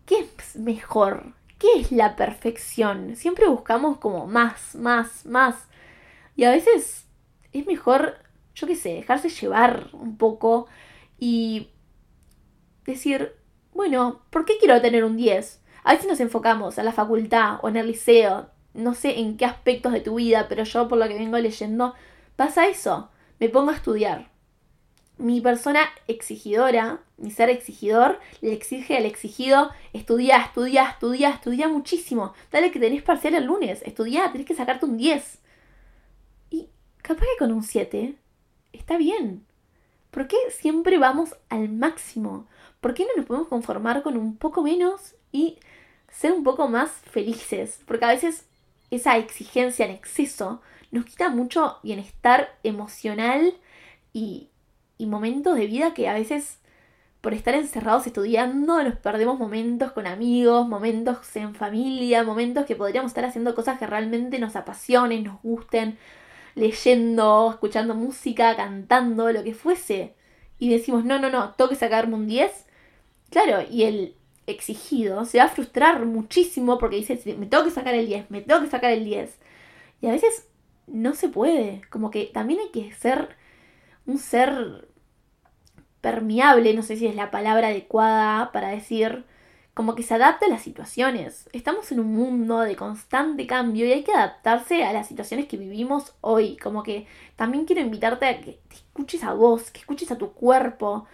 ¿qué 0.06 0.20
es 0.20 0.56
mejor? 0.56 1.32
¿Qué 1.58 1.80
es 1.80 1.92
la 1.92 2.16
perfección? 2.16 3.16
Siempre 3.16 3.48
buscamos 3.48 3.98
como 3.98 4.26
más, 4.26 4.74
más, 4.74 5.24
más. 5.26 5.68
Y 6.36 6.44
a 6.44 6.50
veces 6.50 7.06
es 7.52 7.66
mejor, 7.66 8.18
yo 8.54 8.66
qué 8.66 8.76
sé, 8.76 8.94
dejarse 8.94 9.28
llevar 9.28 9.88
un 9.92 10.16
poco 10.16 10.66
y 11.18 11.70
decir, 12.84 13.34
bueno, 13.72 14.22
¿por 14.30 14.44
qué 14.44 14.54
quiero 14.58 14.80
tener 14.80 15.04
un 15.04 15.16
10? 15.16 15.62
A 15.84 15.92
veces 15.92 16.08
nos 16.08 16.20
enfocamos 16.20 16.78
a 16.78 16.82
la 16.82 16.92
facultad 16.92 17.58
o 17.62 17.68
en 17.68 17.76
el 17.76 17.86
liceo, 17.86 18.50
no 18.74 18.94
sé 18.94 19.20
en 19.20 19.36
qué 19.36 19.44
aspectos 19.44 19.92
de 19.92 20.00
tu 20.00 20.16
vida, 20.16 20.46
pero 20.48 20.64
yo 20.64 20.88
por 20.88 20.98
lo 20.98 21.08
que 21.08 21.14
vengo 21.14 21.38
leyendo, 21.38 21.94
pasa 22.36 22.66
eso. 22.66 23.10
Me 23.40 23.48
pongo 23.48 23.70
a 23.70 23.74
estudiar. 23.74 24.30
Mi 25.16 25.40
persona 25.40 25.88
exigidora, 26.08 27.00
mi 27.16 27.30
ser 27.30 27.48
exigidor, 27.48 28.18
le 28.40 28.52
exige 28.52 28.96
al 28.96 29.06
exigido, 29.06 29.70
estudia, 29.92 30.38
estudia, 30.38 30.90
estudia, 30.90 31.30
estudia 31.30 31.68
muchísimo. 31.68 32.34
Dale 32.50 32.72
que 32.72 32.80
tenés 32.80 33.02
parcial 33.02 33.34
el 33.34 33.44
lunes, 33.44 33.80
estudia, 33.84 34.30
tenés 34.32 34.46
que 34.46 34.56
sacarte 34.56 34.86
un 34.86 34.96
10. 34.96 35.38
Y 36.50 36.68
capaz 37.00 37.22
que 37.22 37.38
con 37.38 37.52
un 37.52 37.62
7 37.62 38.16
está 38.72 38.96
bien. 38.96 39.46
¿Por 40.10 40.26
qué 40.26 40.36
siempre 40.50 40.98
vamos 40.98 41.36
al 41.48 41.68
máximo? 41.68 42.46
¿Por 42.80 42.94
qué 42.94 43.04
no 43.04 43.10
nos 43.16 43.26
podemos 43.26 43.48
conformar 43.48 44.02
con 44.02 44.16
un 44.16 44.36
poco 44.36 44.62
menos 44.62 45.14
y 45.32 45.58
ser 46.08 46.32
un 46.32 46.44
poco 46.44 46.68
más 46.68 46.90
felices? 46.90 47.80
Porque 47.86 48.04
a 48.04 48.08
veces 48.08 48.46
esa 48.90 49.16
exigencia 49.16 49.84
en 49.84 49.92
exceso 49.92 50.60
nos 50.90 51.04
quita 51.04 51.28
mucho 51.28 51.78
bienestar 51.82 52.56
emocional 52.62 53.54
y, 54.12 54.48
y 54.98 55.06
momentos 55.06 55.56
de 55.56 55.66
vida 55.66 55.94
que 55.94 56.08
a 56.08 56.14
veces 56.14 56.58
por 57.20 57.32
estar 57.32 57.54
encerrados 57.54 58.06
estudiando 58.06 58.82
nos 58.82 58.96
perdemos 58.96 59.38
momentos 59.38 59.92
con 59.92 60.06
amigos, 60.06 60.68
momentos 60.68 61.34
en 61.36 61.54
familia, 61.54 62.22
momentos 62.22 62.66
que 62.66 62.76
podríamos 62.76 63.12
estar 63.12 63.24
haciendo 63.24 63.54
cosas 63.54 63.78
que 63.78 63.86
realmente 63.86 64.38
nos 64.38 64.56
apasionen, 64.56 65.24
nos 65.24 65.40
gusten, 65.42 65.98
leyendo, 66.54 67.50
escuchando 67.50 67.94
música, 67.94 68.54
cantando, 68.56 69.32
lo 69.32 69.42
que 69.42 69.54
fuese. 69.54 70.14
Y 70.58 70.68
decimos, 70.70 71.04
no, 71.04 71.18
no, 71.18 71.30
no, 71.30 71.54
tengo 71.54 71.70
que 71.70 71.76
sacarme 71.76 72.14
un 72.14 72.26
10. 72.26 72.66
Claro, 73.30 73.66
y 73.70 73.84
el 73.84 74.16
exigido 74.46 75.24
se 75.24 75.38
va 75.38 75.44
a 75.44 75.48
frustrar 75.48 76.04
muchísimo 76.06 76.78
porque 76.78 76.96
dice, 76.96 77.20
me 77.38 77.46
tengo 77.46 77.64
que 77.64 77.70
sacar 77.70 77.94
el 77.94 78.06
10, 78.06 78.30
me 78.30 78.40
tengo 78.42 78.60
que 78.60 78.70
sacar 78.70 78.92
el 78.92 79.04
10. 79.04 79.38
Y 80.00 80.06
a 80.06 80.12
veces 80.12 80.48
no 80.86 81.14
se 81.14 81.28
puede, 81.28 81.82
como 81.90 82.10
que 82.10 82.26
también 82.26 82.60
hay 82.60 82.70
que 82.70 82.92
ser 82.94 83.36
un 84.06 84.18
ser 84.18 84.88
permeable, 86.00 86.74
no 86.74 86.82
sé 86.82 86.96
si 86.96 87.06
es 87.06 87.16
la 87.16 87.30
palabra 87.30 87.68
adecuada 87.68 88.52
para 88.52 88.68
decir, 88.68 89.24
como 89.74 89.96
que 89.96 90.02
se 90.04 90.14
adapta 90.14 90.46
a 90.46 90.48
las 90.48 90.62
situaciones. 90.62 91.48
Estamos 91.52 91.90
en 91.90 92.00
un 92.00 92.12
mundo 92.12 92.60
de 92.60 92.76
constante 92.76 93.46
cambio 93.46 93.86
y 93.86 93.92
hay 93.92 94.04
que 94.04 94.12
adaptarse 94.12 94.84
a 94.84 94.92
las 94.92 95.08
situaciones 95.08 95.46
que 95.46 95.56
vivimos 95.56 96.14
hoy. 96.20 96.56
Como 96.58 96.82
que 96.82 97.06
también 97.36 97.64
quiero 97.64 97.82
invitarte 97.82 98.26
a 98.26 98.40
que 98.40 98.60
te 98.68 98.76
escuches 98.76 99.24
a 99.24 99.34
vos, 99.34 99.70
que 99.72 99.80
escuches 99.80 100.10
a 100.12 100.18
tu 100.18 100.32
cuerpo, 100.32 101.06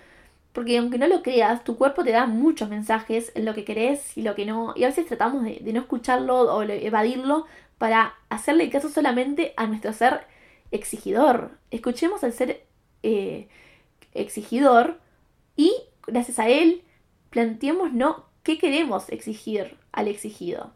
porque 0.52 0.78
aunque 0.78 0.98
no 0.98 1.06
lo 1.06 1.22
creas, 1.22 1.64
tu 1.64 1.76
cuerpo 1.76 2.04
te 2.04 2.10
da 2.10 2.26
muchos 2.26 2.68
mensajes 2.68 3.32
en 3.34 3.44
lo 3.44 3.54
que 3.54 3.64
querés 3.64 4.16
y 4.16 4.22
lo 4.22 4.34
que 4.34 4.46
no. 4.46 4.72
Y 4.76 4.84
a 4.84 4.88
veces 4.88 5.06
tratamos 5.06 5.44
de, 5.44 5.60
no 5.72 5.80
escucharlo 5.80 6.40
o 6.54 6.62
evadirlo 6.62 7.46
para 7.78 8.14
hacerle 8.28 8.68
caso 8.70 8.88
solamente 8.88 9.54
a 9.56 9.66
nuestro 9.66 9.92
ser 9.92 10.26
exigidor. 10.70 11.52
Escuchemos 11.70 12.24
al 12.24 12.32
ser 12.32 12.64
eh, 13.02 13.48
exigidor 14.12 14.98
y 15.56 15.72
gracias 16.06 16.38
a 16.38 16.48
él 16.48 16.82
planteémonos 17.30 18.16
qué 18.42 18.58
queremos 18.58 19.08
exigir 19.10 19.76
al 19.92 20.08
exigido. 20.08 20.72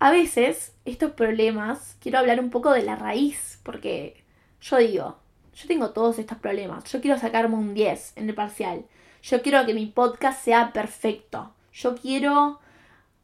A 0.00 0.10
veces 0.10 0.74
estos 0.84 1.12
problemas, 1.12 1.96
quiero 2.00 2.18
hablar 2.18 2.40
un 2.40 2.50
poco 2.50 2.72
de 2.72 2.82
la 2.82 2.96
raíz, 2.96 3.60
porque 3.62 4.24
yo 4.60 4.78
digo, 4.78 5.21
yo 5.54 5.68
tengo 5.68 5.90
todos 5.90 6.18
estos 6.18 6.38
problemas. 6.38 6.84
Yo 6.84 7.00
quiero 7.00 7.18
sacarme 7.18 7.56
un 7.56 7.74
10 7.74 8.14
en 8.16 8.28
el 8.28 8.34
parcial. 8.34 8.84
Yo 9.22 9.42
quiero 9.42 9.64
que 9.66 9.74
mi 9.74 9.86
podcast 9.86 10.42
sea 10.42 10.72
perfecto. 10.72 11.54
Yo 11.72 11.94
quiero 11.94 12.58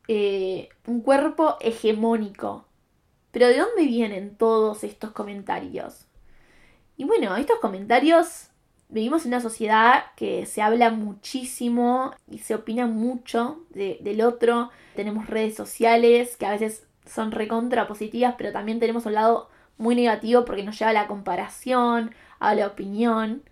eh, 0.07 0.69
un 0.87 1.01
cuerpo 1.01 1.57
hegemónico. 1.61 2.67
Pero 3.31 3.49
¿de 3.49 3.59
dónde 3.59 3.85
vienen 3.85 4.37
todos 4.37 4.85
estos 4.85 5.11
comentarios? 5.13 6.07
Y 6.97 7.05
bueno, 7.05 7.37
estos 7.37 7.59
comentarios, 7.61 8.49
vivimos 8.89 9.25
en 9.25 9.29
una 9.29 9.41
sociedad 9.41 10.07
que 10.17 10.47
se 10.47 10.63
habla 10.63 10.91
muchísimo 10.91 12.13
y 12.31 12.39
se 12.39 12.55
opina 12.55 12.87
mucho 12.87 13.61
del 13.71 14.21
otro. 14.23 14.71
Tenemos 14.97 15.29
redes 15.29 15.55
sociales 15.55 16.37
que 16.37 16.47
a 16.47 16.53
veces 16.53 16.87
son 17.07 17.33
recontra 17.33 17.87
positivas, 17.87 18.35
pero 18.37 18.53
también 18.53 18.81
tenemos 18.81 19.07
un 19.07 19.15
lado 19.15 19.49
muy 19.79 19.95
negativo 19.95 20.45
porque 20.45 20.63
nos 20.65 20.79
lleva 20.79 20.91
a 20.91 20.95
la 20.95 21.07
comparación, 21.07 22.15
a 22.39 22.55
la 22.55 22.67
opinión. 22.67 23.43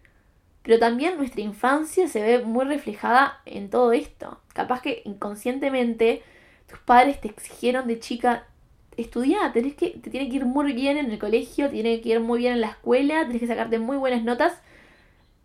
Pero 0.62 0.78
también 0.78 1.16
nuestra 1.16 1.40
infancia 1.40 2.08
se 2.08 2.20
ve 2.20 2.44
muy 2.44 2.64
reflejada 2.64 3.40
en 3.46 3.70
todo 3.70 3.92
esto. 3.92 4.40
Capaz 4.52 4.82
que 4.82 5.02
inconscientemente 5.04 6.22
tus 6.68 6.80
padres 6.80 7.20
te 7.20 7.28
exigieron 7.28 7.86
de 7.86 8.00
chica, 8.00 8.46
estudiar, 8.96 9.52
tenés 9.52 9.74
que, 9.74 9.90
te 9.90 10.10
tiene 10.10 10.28
que 10.28 10.36
ir 10.36 10.44
muy 10.44 10.72
bien 10.72 10.96
en 10.96 11.10
el 11.10 11.18
colegio, 11.18 11.66
te 11.66 11.74
tiene 11.74 12.00
que 12.00 12.08
ir 12.08 12.20
muy 12.20 12.40
bien 12.40 12.54
en 12.54 12.60
la 12.60 12.70
escuela, 12.70 13.24
tenés 13.26 13.40
que 13.40 13.46
sacarte 13.46 13.78
muy 13.78 13.96
buenas 13.96 14.24
notas. 14.24 14.54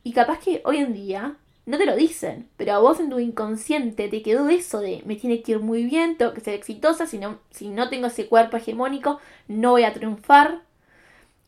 Y 0.04 0.14
capaz 0.14 0.40
que 0.40 0.62
hoy 0.66 0.78
en 0.78 0.94
día 0.94 1.36
no 1.66 1.78
te 1.78 1.86
lo 1.86 1.96
dicen, 1.96 2.48
pero 2.58 2.74
a 2.74 2.80
vos 2.80 3.00
en 3.00 3.10
tu 3.10 3.20
inconsciente 3.20 4.08
te 4.08 4.24
quedó 4.24 4.50
eso 4.50 4.80
de 4.80 5.04
me 5.06 5.16
tiene 5.16 5.44
que 5.44 5.54
ir 5.54 5.60
muy 5.60 5.84
bien, 5.84 6.18
tengo 6.18 6.34
que 6.34 6.42
ser 6.42 6.56
exitosa, 6.56 7.06
si 7.06 7.20
no, 7.20 7.38
si 7.52 7.70
no 7.70 7.90
tengo 7.90 8.08
ese 8.08 8.28
cuerpo 8.28 8.58
hegemónico, 8.58 9.20
no 9.48 9.72
voy 9.72 9.84
a 9.84 9.94
triunfar 9.94 10.62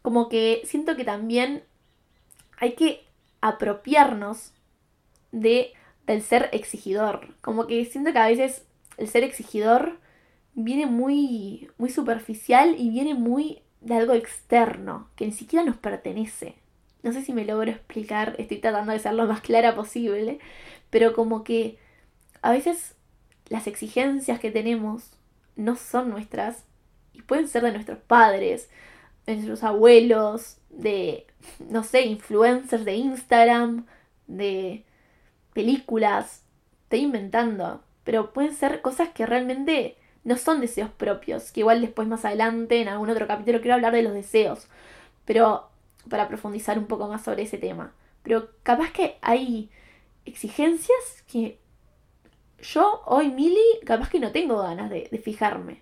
como 0.04 0.30
que 0.30 0.62
siento 0.66 0.96
que 0.96 1.06
también 1.06 1.64
hay 2.60 2.74
que 2.74 3.08
apropiarnos 3.42 4.54
de, 5.32 5.74
del 6.06 6.22
ser 6.22 6.50
exigidor. 6.52 7.36
Como 7.42 7.66
que 7.66 7.84
siento 7.86 8.14
que 8.14 8.20
a 8.20 8.28
veces 8.28 8.66
el 8.98 9.08
ser 9.08 9.24
exigidor 9.24 9.98
viene 10.54 10.86
muy, 10.86 11.72
muy 11.78 11.90
superficial 11.90 12.76
y 12.78 12.90
viene 12.92 13.16
muy 13.16 13.64
de 13.82 13.96
algo 13.96 14.14
externo, 14.14 15.10
que 15.16 15.26
ni 15.26 15.32
siquiera 15.32 15.66
nos 15.66 15.78
pertenece. 15.78 16.56
No 17.02 17.12
sé 17.12 17.24
si 17.24 17.34
me 17.34 17.46
logro 17.46 17.72
explicar, 17.72 18.36
estoy 18.38 18.58
tratando 18.58 18.92
de 18.92 19.00
ser 19.00 19.14
lo 19.14 19.26
más 19.26 19.42
clara 19.42 19.74
posible, 19.74 20.40
pero 20.90 21.14
como 21.14 21.44
que 21.44 21.78
a 22.42 22.52
veces 22.52 22.96
las 23.48 23.68
exigencias 23.68 24.40
que 24.40 24.52
tenemos 24.52 25.12
no 25.56 25.76
son 25.78 26.10
nuestras 26.10 26.66
y 27.14 27.22
pueden 27.22 27.48
ser 27.48 27.64
de 27.64 27.72
nuestros 27.72 28.00
padres, 28.00 28.70
de 29.26 29.36
nuestros 29.36 29.64
abuelos, 29.64 30.58
de, 30.70 31.28
no 31.70 31.84
sé, 31.84 32.02
influencers 32.02 32.86
de 32.86 32.96
Instagram, 32.96 33.86
de 34.28 34.84
películas, 35.54 36.44
estoy 36.84 37.02
inventando, 37.02 37.82
pero 38.04 38.34
pueden 38.34 38.54
ser 38.54 38.82
cosas 38.82 39.10
que 39.10 39.26
realmente 39.26 39.98
no 40.24 40.38
son 40.38 40.62
deseos 40.62 40.90
propios, 40.90 41.52
que 41.52 41.62
igual 41.62 41.82
después 41.82 42.08
más 42.08 42.26
adelante 42.26 42.82
en 42.82 42.88
algún 42.88 43.10
otro 43.10 43.28
capítulo 43.28 43.62
quiero 43.62 43.76
hablar 43.76 43.94
de 43.94 44.04
los 44.04 44.14
deseos, 44.14 44.68
pero 45.26 45.70
para 46.10 46.28
profundizar 46.28 46.78
un 46.78 46.88
poco 46.88 47.08
más 47.08 47.24
sobre 47.24 47.44
ese 47.44 47.58
tema. 47.58 47.94
Pero 48.24 48.50
capaz 48.64 48.92
que 48.92 49.18
hay 49.22 49.70
exigencias 50.26 51.24
que 51.28 51.60
yo 52.62 53.02
hoy, 53.06 53.30
Mili, 53.30 53.60
capaz 53.86 54.10
que 54.10 54.20
no 54.20 54.32
tengo 54.32 54.62
ganas 54.62 54.90
de, 54.90 55.22
fijarme. 55.24 55.82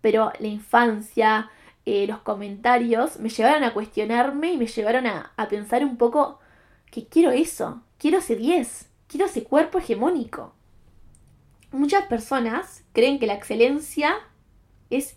Pero 0.00 0.32
la 0.38 0.46
infancia, 0.46 1.50
eh, 1.90 2.06
los 2.06 2.18
comentarios 2.18 3.18
me 3.18 3.30
llevaron 3.30 3.64
a 3.64 3.72
cuestionarme 3.72 4.52
y 4.52 4.58
me 4.58 4.66
llevaron 4.66 5.06
a, 5.06 5.32
a 5.38 5.48
pensar 5.48 5.82
un 5.86 5.96
poco 5.96 6.38
que 6.90 7.06
quiero 7.06 7.30
eso, 7.30 7.82
quiero 7.96 8.18
ese 8.18 8.36
10, 8.36 8.90
quiero 9.06 9.24
ese 9.24 9.42
cuerpo 9.42 9.78
hegemónico. 9.78 10.52
Muchas 11.72 12.04
personas 12.04 12.84
creen 12.92 13.18
que 13.18 13.26
la 13.26 13.32
excelencia 13.32 14.16
es, 14.90 15.16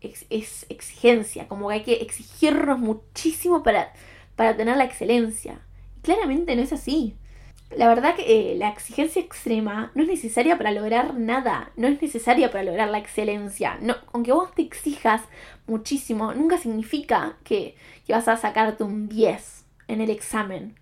exigencia, 0.00 1.46
como 1.46 1.68
que 1.68 1.74
hay 1.74 1.82
que 1.82 1.92
exigirnos 1.96 2.78
muchísimo 2.78 3.62
para, 3.62 3.92
para 4.36 4.56
tener 4.56 4.78
la 4.78 4.84
excelencia. 4.84 5.60
Y 5.98 6.00
claramente 6.00 6.56
no 6.56 6.62
es 6.62 6.72
así. 6.72 7.18
La 7.76 7.86
verdad 7.86 8.16
que 8.16 8.52
eh, 8.52 8.56
la 8.56 8.68
exigencia 8.68 9.22
extrema 9.22 9.92
no 9.94 10.02
es 10.02 10.08
necesaria 10.08 10.58
para 10.58 10.72
lograr 10.72 11.14
nada, 11.14 11.70
no 11.76 11.86
es 11.86 12.02
necesaria 12.02 12.50
para 12.50 12.64
lograr 12.64 12.88
la 12.88 12.98
excelencia. 12.98 13.78
No, 13.80 13.94
aunque 14.12 14.32
vos 14.32 14.52
te 14.54 14.62
exijas 14.62 15.22
muchísimo, 15.68 16.34
nunca 16.34 16.58
significa 16.58 17.36
que, 17.44 17.76
que 18.06 18.12
vas 18.12 18.26
a 18.26 18.36
sacarte 18.36 18.82
un 18.82 19.08
10 19.08 19.64
en 19.86 20.00
el 20.00 20.10
examen. 20.10 20.74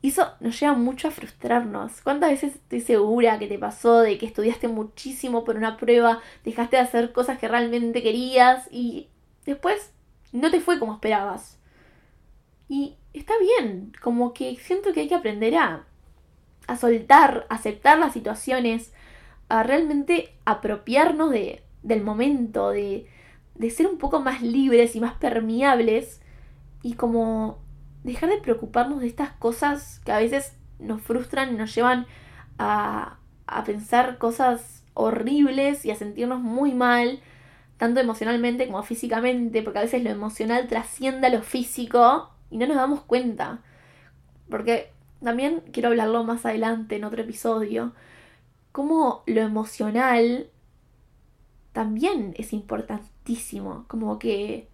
Y 0.00 0.08
eso 0.08 0.32
nos 0.40 0.58
lleva 0.58 0.72
mucho 0.74 1.08
a 1.08 1.10
frustrarnos. 1.10 2.00
¿Cuántas 2.02 2.30
veces 2.30 2.54
estoy 2.54 2.80
segura 2.80 3.38
que 3.38 3.46
te 3.46 3.58
pasó 3.58 4.00
de 4.00 4.16
que 4.16 4.26
estudiaste 4.26 4.68
muchísimo 4.68 5.44
por 5.44 5.56
una 5.56 5.76
prueba, 5.76 6.20
dejaste 6.44 6.76
de 6.76 6.82
hacer 6.82 7.12
cosas 7.12 7.38
que 7.38 7.48
realmente 7.48 8.02
querías 8.02 8.66
y 8.70 9.08
después 9.44 9.92
no 10.32 10.50
te 10.50 10.60
fue 10.60 10.78
como 10.78 10.94
esperabas? 10.94 11.58
Y 12.68 12.96
está 13.12 13.34
bien, 13.38 13.92
como 14.02 14.32
que 14.32 14.56
siento 14.56 14.92
que 14.92 15.00
hay 15.00 15.08
que 15.08 15.14
aprender 15.14 15.56
a, 15.56 15.86
a 16.66 16.76
soltar, 16.76 17.46
a 17.48 17.54
aceptar 17.54 17.98
las 17.98 18.12
situaciones, 18.12 18.92
a 19.48 19.62
realmente 19.62 20.34
apropiarnos 20.44 21.30
de, 21.30 21.62
del 21.82 22.02
momento, 22.02 22.70
de, 22.70 23.08
de 23.54 23.70
ser 23.70 23.86
un 23.86 23.98
poco 23.98 24.20
más 24.20 24.42
libres 24.42 24.96
y 24.96 25.00
más 25.00 25.14
permeables 25.14 26.20
y 26.82 26.94
como 26.94 27.58
dejar 28.02 28.30
de 28.30 28.38
preocuparnos 28.38 29.00
de 29.00 29.06
estas 29.06 29.30
cosas 29.32 30.00
que 30.04 30.12
a 30.12 30.18
veces 30.18 30.56
nos 30.78 31.00
frustran 31.02 31.54
y 31.54 31.56
nos 31.56 31.74
llevan 31.74 32.06
a, 32.58 33.18
a 33.46 33.64
pensar 33.64 34.18
cosas 34.18 34.84
horribles 34.94 35.84
y 35.84 35.90
a 35.90 35.96
sentirnos 35.96 36.40
muy 36.40 36.72
mal, 36.72 37.20
tanto 37.76 38.00
emocionalmente 38.00 38.66
como 38.66 38.82
físicamente, 38.82 39.62
porque 39.62 39.78
a 39.78 39.82
veces 39.82 40.02
lo 40.02 40.10
emocional 40.10 40.68
trasciende 40.68 41.26
a 41.26 41.30
lo 41.30 41.42
físico 41.42 42.30
y 42.50 42.58
no 42.58 42.66
nos 42.66 42.76
damos 42.76 43.00
cuenta. 43.02 43.60
Porque 44.48 44.92
también 45.24 45.62
quiero 45.72 45.88
hablarlo 45.88 46.24
más 46.24 46.46
adelante 46.46 46.96
en 46.96 47.04
otro 47.04 47.22
episodio, 47.22 47.92
como 48.72 49.22
lo 49.26 49.40
emocional 49.40 50.50
también 51.72 52.34
es 52.38 52.52
importantísimo, 52.52 53.84
como 53.88 54.18
que 54.18 54.68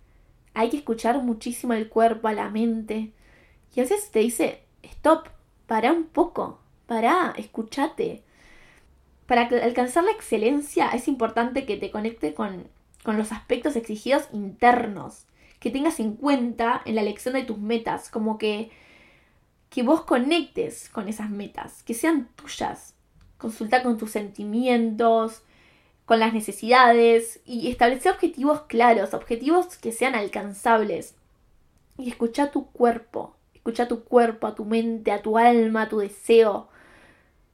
hay 0.54 0.70
que 0.70 0.76
escuchar 0.76 1.22
muchísimo 1.22 1.72
el 1.72 1.88
cuerpo, 1.88 2.28
a 2.28 2.32
la 2.32 2.50
mente, 2.50 3.12
y 3.74 3.80
a 3.80 3.84
veces 3.84 4.10
te 4.10 4.18
dice, 4.18 4.62
stop, 4.82 5.28
para 5.66 5.92
un 5.92 6.04
poco, 6.04 6.60
para, 6.86 7.32
escúchate. 7.36 8.22
Para 9.26 9.42
alcanzar 9.42 10.04
la 10.04 10.10
excelencia 10.10 10.88
es 10.88 11.06
importante 11.06 11.64
que 11.64 11.76
te 11.76 11.90
conecte 11.90 12.34
con, 12.34 12.66
con 13.04 13.16
los 13.16 13.32
aspectos 13.32 13.76
exigidos 13.76 14.28
internos, 14.32 15.26
que 15.60 15.70
tengas 15.70 16.00
en 16.00 16.16
cuenta 16.16 16.82
en 16.84 16.96
la 16.96 17.02
elección 17.02 17.34
de 17.34 17.44
tus 17.44 17.58
metas, 17.58 18.10
como 18.10 18.38
que, 18.38 18.70
que 19.70 19.82
vos 19.82 20.02
conectes 20.02 20.88
con 20.90 21.08
esas 21.08 21.30
metas, 21.30 21.82
que 21.82 21.94
sean 21.94 22.28
tuyas. 22.36 22.94
Consulta 23.38 23.82
con 23.82 23.96
tus 23.96 24.10
sentimientos, 24.10 25.42
con 26.04 26.20
las 26.20 26.34
necesidades 26.34 27.40
y 27.46 27.70
establece 27.70 28.10
objetivos 28.10 28.62
claros, 28.62 29.14
objetivos 29.14 29.78
que 29.78 29.92
sean 29.92 30.14
alcanzables. 30.14 31.14
Y 31.96 32.10
escucha 32.10 32.50
tu 32.50 32.66
cuerpo, 32.66 33.36
Escucha 33.60 33.88
tu 33.88 34.04
cuerpo, 34.04 34.46
a 34.46 34.54
tu 34.54 34.64
mente, 34.64 35.12
a 35.12 35.20
tu 35.20 35.36
alma, 35.36 35.82
a 35.82 35.88
tu 35.90 35.98
deseo. 35.98 36.68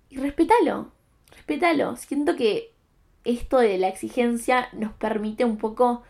Y 0.08 0.18
respétalo. 0.18 0.92
Respétalo. 1.32 1.96
Siento 1.96 2.36
que 2.36 2.72
esto 3.24 3.58
de 3.58 3.76
la 3.76 3.88
exigencia 3.88 4.68
nos 4.72 4.92
permite 4.92 5.44
un 5.44 5.58
poco 5.58 6.04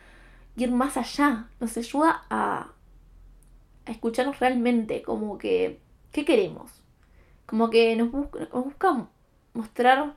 ir 0.54 0.70
más 0.70 0.98
allá. 0.98 1.48
Nos 1.60 1.78
ayuda 1.78 2.26
a, 2.28 2.72
a 3.86 3.90
escucharnos 3.90 4.38
realmente. 4.38 5.00
Como 5.00 5.38
que, 5.38 5.80
¿qué 6.16 6.24
queremos? 6.24 6.70
Como 7.44 7.68
que 7.68 7.94
nos 7.94 8.10
busca, 8.10 8.38
nos 8.50 8.64
busca 8.64 9.06
mostrar 9.52 10.14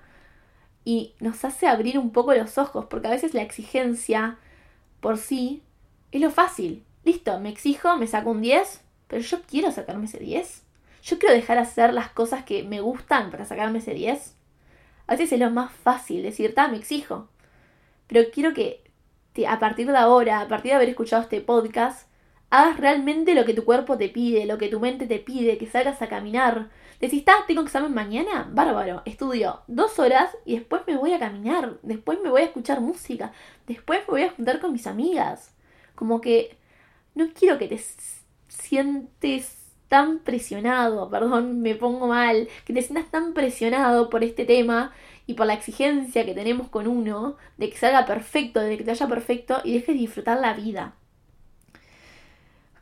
y 0.85 1.13
nos 1.19 1.43
hace 1.43 1.67
abrir 1.67 1.99
un 1.99 2.11
poco 2.11 2.33
los 2.33 2.57
ojos. 2.57 2.85
Porque 2.85 3.07
a 3.07 3.11
veces 3.11 3.33
la 3.33 3.41
exigencia 3.41 4.37
por 5.01 5.17
sí 5.17 5.61
es 6.13 6.21
lo 6.21 6.31
fácil. 6.31 6.85
Listo, 7.03 7.37
me 7.41 7.49
exijo, 7.49 7.97
me 7.97 8.07
saco 8.07 8.31
un 8.31 8.41
10, 8.41 8.81
pero 9.09 9.21
yo 9.21 9.41
quiero 9.41 9.73
sacarme 9.73 10.05
ese 10.05 10.19
10. 10.19 10.63
Yo 11.03 11.19
quiero 11.19 11.35
dejar 11.35 11.57
hacer 11.57 11.93
las 11.93 12.09
cosas 12.11 12.45
que 12.45 12.63
me 12.63 12.79
gustan 12.79 13.29
para 13.29 13.43
sacarme 13.43 13.79
ese 13.79 13.93
10. 13.93 14.35
A 15.07 15.11
veces 15.11 15.33
es 15.33 15.39
lo 15.39 15.51
más 15.51 15.69
fácil 15.69 16.23
decir, 16.23 16.55
ta, 16.55 16.69
me 16.69 16.77
exijo. 16.77 17.27
Pero 18.07 18.31
quiero 18.31 18.53
que 18.53 18.83
a 19.45 19.59
partir 19.59 19.87
de 19.87 19.97
ahora, 19.97 20.39
a 20.39 20.47
partir 20.47 20.71
de 20.71 20.75
haber 20.77 20.89
escuchado 20.89 21.23
este 21.23 21.41
podcast, 21.41 22.08
hagas 22.49 22.77
realmente 22.77 23.35
lo 23.35 23.45
que 23.45 23.53
tu 23.53 23.65
cuerpo 23.65 23.97
te 23.97 24.09
pide, 24.09 24.45
lo 24.45 24.57
que 24.57 24.69
tu 24.69 24.79
mente 24.79 25.07
te 25.07 25.19
pide, 25.19 25.57
que 25.57 25.67
salgas 25.67 26.01
a 26.01 26.09
caminar. 26.09 26.69
Decís, 26.99 27.19
está, 27.19 27.33
tengo 27.47 27.61
examen 27.61 27.93
mañana, 27.93 28.49
bárbaro, 28.51 29.01
estudio 29.05 29.61
dos 29.67 29.99
horas 29.99 30.35
y 30.45 30.55
después 30.57 30.81
me 30.87 30.97
voy 30.97 31.13
a 31.13 31.19
caminar, 31.19 31.77
después 31.81 32.19
me 32.21 32.29
voy 32.29 32.41
a 32.41 32.45
escuchar 32.45 32.81
música, 32.81 33.31
después 33.67 33.99
me 34.01 34.11
voy 34.11 34.23
a 34.23 34.31
juntar 34.31 34.59
con 34.59 34.73
mis 34.73 34.87
amigas. 34.87 35.53
Como 35.95 36.21
que 36.21 36.57
no 37.15 37.29
quiero 37.33 37.57
que 37.57 37.67
te 37.67 37.79
sientes 38.47 39.59
tan 39.87 40.19
presionado, 40.19 41.09
perdón, 41.09 41.61
me 41.61 41.75
pongo 41.75 42.07
mal, 42.07 42.47
que 42.65 42.73
te 42.73 42.81
sientas 42.81 43.09
tan 43.11 43.33
presionado 43.33 44.09
por 44.09 44.23
este 44.23 44.45
tema 44.45 44.93
y 45.25 45.33
por 45.33 45.47
la 45.47 45.53
exigencia 45.53 46.25
que 46.25 46.33
tenemos 46.33 46.69
con 46.69 46.87
uno 46.87 47.37
de 47.57 47.69
que 47.69 47.77
salga 47.77 48.05
perfecto, 48.05 48.59
de 48.59 48.77
que 48.77 48.83
te 48.83 48.91
haya 48.91 49.07
perfecto 49.07 49.61
y 49.63 49.73
dejes 49.73 49.95
de 49.95 50.01
disfrutar 50.01 50.39
la 50.39 50.53
vida. 50.53 50.95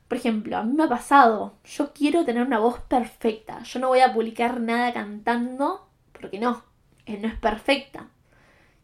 Por 0.08 0.18
ejemplo, 0.18 0.58
a 0.58 0.64
mí 0.64 0.74
me 0.74 0.84
ha 0.84 0.90
pasado, 0.90 1.58
yo 1.66 1.94
quiero 1.94 2.24
tener 2.24 2.46
una 2.46 2.60
voz 2.60 2.80
perfecta, 2.82 3.64
yo 3.64 3.80
no 3.80 3.90
voy 3.90 4.00
a 4.00 4.14
publicar 4.14 4.62
nada 4.62 4.94
cantando 4.94 5.90
porque 6.14 6.40
no, 6.40 6.64
eh, 7.06 7.20
no 7.22 7.28
es 7.28 7.36
perfecta. 7.36 8.08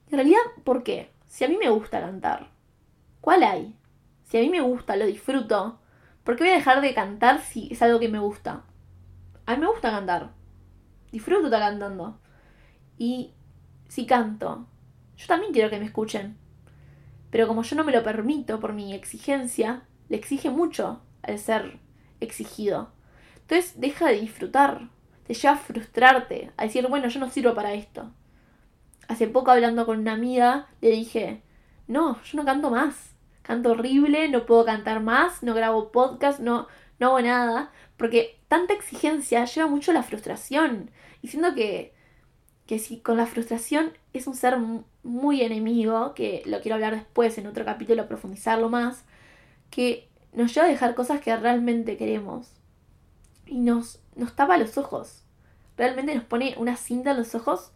En 0.09 0.17
realidad, 0.17 0.41
¿por 0.63 0.83
qué? 0.83 1.11
Si 1.27 1.43
a 1.43 1.47
mí 1.47 1.57
me 1.57 1.69
gusta 1.69 2.01
cantar, 2.01 2.49
¿cuál 3.21 3.43
hay? 3.43 3.75
Si 4.25 4.37
a 4.37 4.41
mí 4.41 4.49
me 4.49 4.61
gusta, 4.61 4.95
lo 4.95 5.05
disfruto, 5.05 5.79
¿Por 6.23 6.37
qué 6.37 6.45
voy 6.45 6.53
a 6.53 6.55
dejar 6.55 6.79
de 6.79 6.93
cantar 6.93 7.41
si 7.41 7.67
es 7.69 7.81
algo 7.81 7.99
que 7.99 8.07
me 8.07 8.19
gusta? 8.19 8.63
A 9.45 9.55
mí 9.55 9.61
me 9.61 9.67
gusta 9.67 9.91
cantar. 9.91 10.31
Disfruto 11.11 11.45
estar 11.45 11.59
cantando. 11.59 12.17
Y 12.97 13.33
si 13.89 14.05
canto, 14.05 14.65
yo 15.17 15.27
también 15.27 15.51
quiero 15.51 15.69
que 15.69 15.79
me 15.79 15.85
escuchen. 15.85 16.37
Pero 17.29 17.45
como 17.45 17.63
yo 17.63 17.75
no 17.75 17.83
me 17.83 17.91
lo 17.91 18.03
permito 18.03 18.61
por 18.61 18.71
mi 18.71 18.93
exigencia, 18.93 19.83
le 20.07 20.15
exige 20.15 20.49
mucho 20.49 21.01
al 21.23 21.39
ser 21.39 21.79
exigido. 22.19 22.91
Entonces 23.41 23.79
deja 23.79 24.07
de 24.07 24.21
disfrutar. 24.21 24.89
Te 25.25 25.33
lleva 25.33 25.55
a 25.55 25.57
frustrarte, 25.57 26.51
a 26.57 26.63
decir, 26.63 26.85
bueno, 26.87 27.07
yo 27.07 27.19
no 27.19 27.29
sirvo 27.29 27.55
para 27.55 27.73
esto. 27.73 28.11
Hace 29.07 29.27
poco 29.27 29.51
hablando 29.51 29.85
con 29.85 29.99
una 29.99 30.13
amiga, 30.13 30.67
le 30.81 30.91
dije, 30.91 31.41
no, 31.87 32.21
yo 32.23 32.37
no 32.37 32.45
canto 32.45 32.69
más 32.69 33.13
canto 33.43 33.71
horrible, 33.71 34.29
no 34.29 34.45
puedo 34.45 34.65
cantar 34.65 35.01
más, 35.01 35.43
no 35.43 35.53
grabo 35.53 35.91
podcast, 35.91 36.39
no, 36.39 36.67
no 36.99 37.07
hago 37.07 37.21
nada, 37.21 37.71
porque 37.97 38.39
tanta 38.47 38.73
exigencia 38.73 39.45
lleva 39.45 39.67
mucho 39.67 39.91
a 39.91 39.93
la 39.93 40.03
frustración. 40.03 40.89
Y 41.21 41.27
siento 41.27 41.53
que, 41.53 41.93
que 42.65 42.79
si 42.79 42.99
con 42.99 43.17
la 43.17 43.27
frustración 43.27 43.93
es 44.13 44.25
un 44.25 44.35
ser 44.35 44.57
muy 45.03 45.41
enemigo, 45.41 46.13
que 46.15 46.41
lo 46.45 46.61
quiero 46.61 46.75
hablar 46.75 46.95
después 46.95 47.37
en 47.37 47.47
otro 47.47 47.65
capítulo, 47.65 48.07
profundizarlo 48.07 48.69
más, 48.69 49.03
que 49.69 50.07
nos 50.33 50.53
lleva 50.53 50.67
a 50.67 50.69
dejar 50.69 50.95
cosas 50.95 51.21
que 51.21 51.35
realmente 51.35 51.97
queremos. 51.97 52.51
Y 53.45 53.59
nos, 53.59 53.99
nos 54.15 54.35
tapa 54.35 54.57
los 54.57 54.77
ojos. 54.77 55.23
Realmente 55.77 56.15
nos 56.15 56.23
pone 56.23 56.55
una 56.57 56.75
cinta 56.75 57.11
en 57.11 57.17
los 57.17 57.35
ojos 57.35 57.71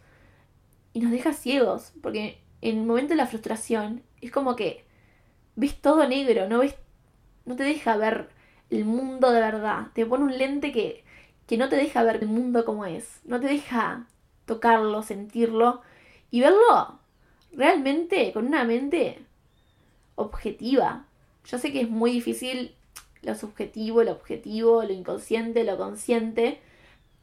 y 0.93 0.99
nos 0.99 1.11
deja 1.11 1.33
ciegos. 1.33 1.93
Porque 2.01 2.41
en 2.61 2.79
el 2.79 2.85
momento 2.85 3.09
de 3.09 3.17
la 3.17 3.27
frustración 3.27 4.03
es 4.21 4.31
como 4.31 4.55
que 4.55 4.85
ves 5.55 5.79
todo 5.81 6.07
negro, 6.07 6.47
no 6.47 6.59
ves, 6.59 6.75
no 7.45 7.55
te 7.55 7.63
deja 7.63 7.97
ver 7.97 8.29
el 8.69 8.85
mundo 8.85 9.31
de 9.31 9.41
verdad. 9.41 9.87
Te 9.93 10.05
pone 10.05 10.23
un 10.23 10.37
lente 10.37 10.71
que, 10.71 11.03
que 11.45 11.57
no 11.57 11.69
te 11.69 11.75
deja 11.75 12.03
ver 12.03 12.17
el 12.17 12.27
mundo 12.27 12.65
como 12.65 12.85
es. 12.85 13.21
No 13.23 13.39
te 13.39 13.47
deja 13.47 14.07
tocarlo, 14.45 15.03
sentirlo 15.03 15.81
y 16.31 16.41
verlo 16.41 16.99
realmente 17.51 18.31
con 18.33 18.47
una 18.47 18.63
mente 18.63 19.25
objetiva. 20.15 21.06
Yo 21.47 21.57
sé 21.57 21.71
que 21.71 21.81
es 21.81 21.89
muy 21.89 22.11
difícil 22.11 22.75
lo 23.21 23.35
subjetivo, 23.35 24.03
lo 24.03 24.11
objetivo, 24.11 24.83
lo 24.83 24.93
inconsciente, 24.93 25.63
lo 25.63 25.77
consciente, 25.77 26.59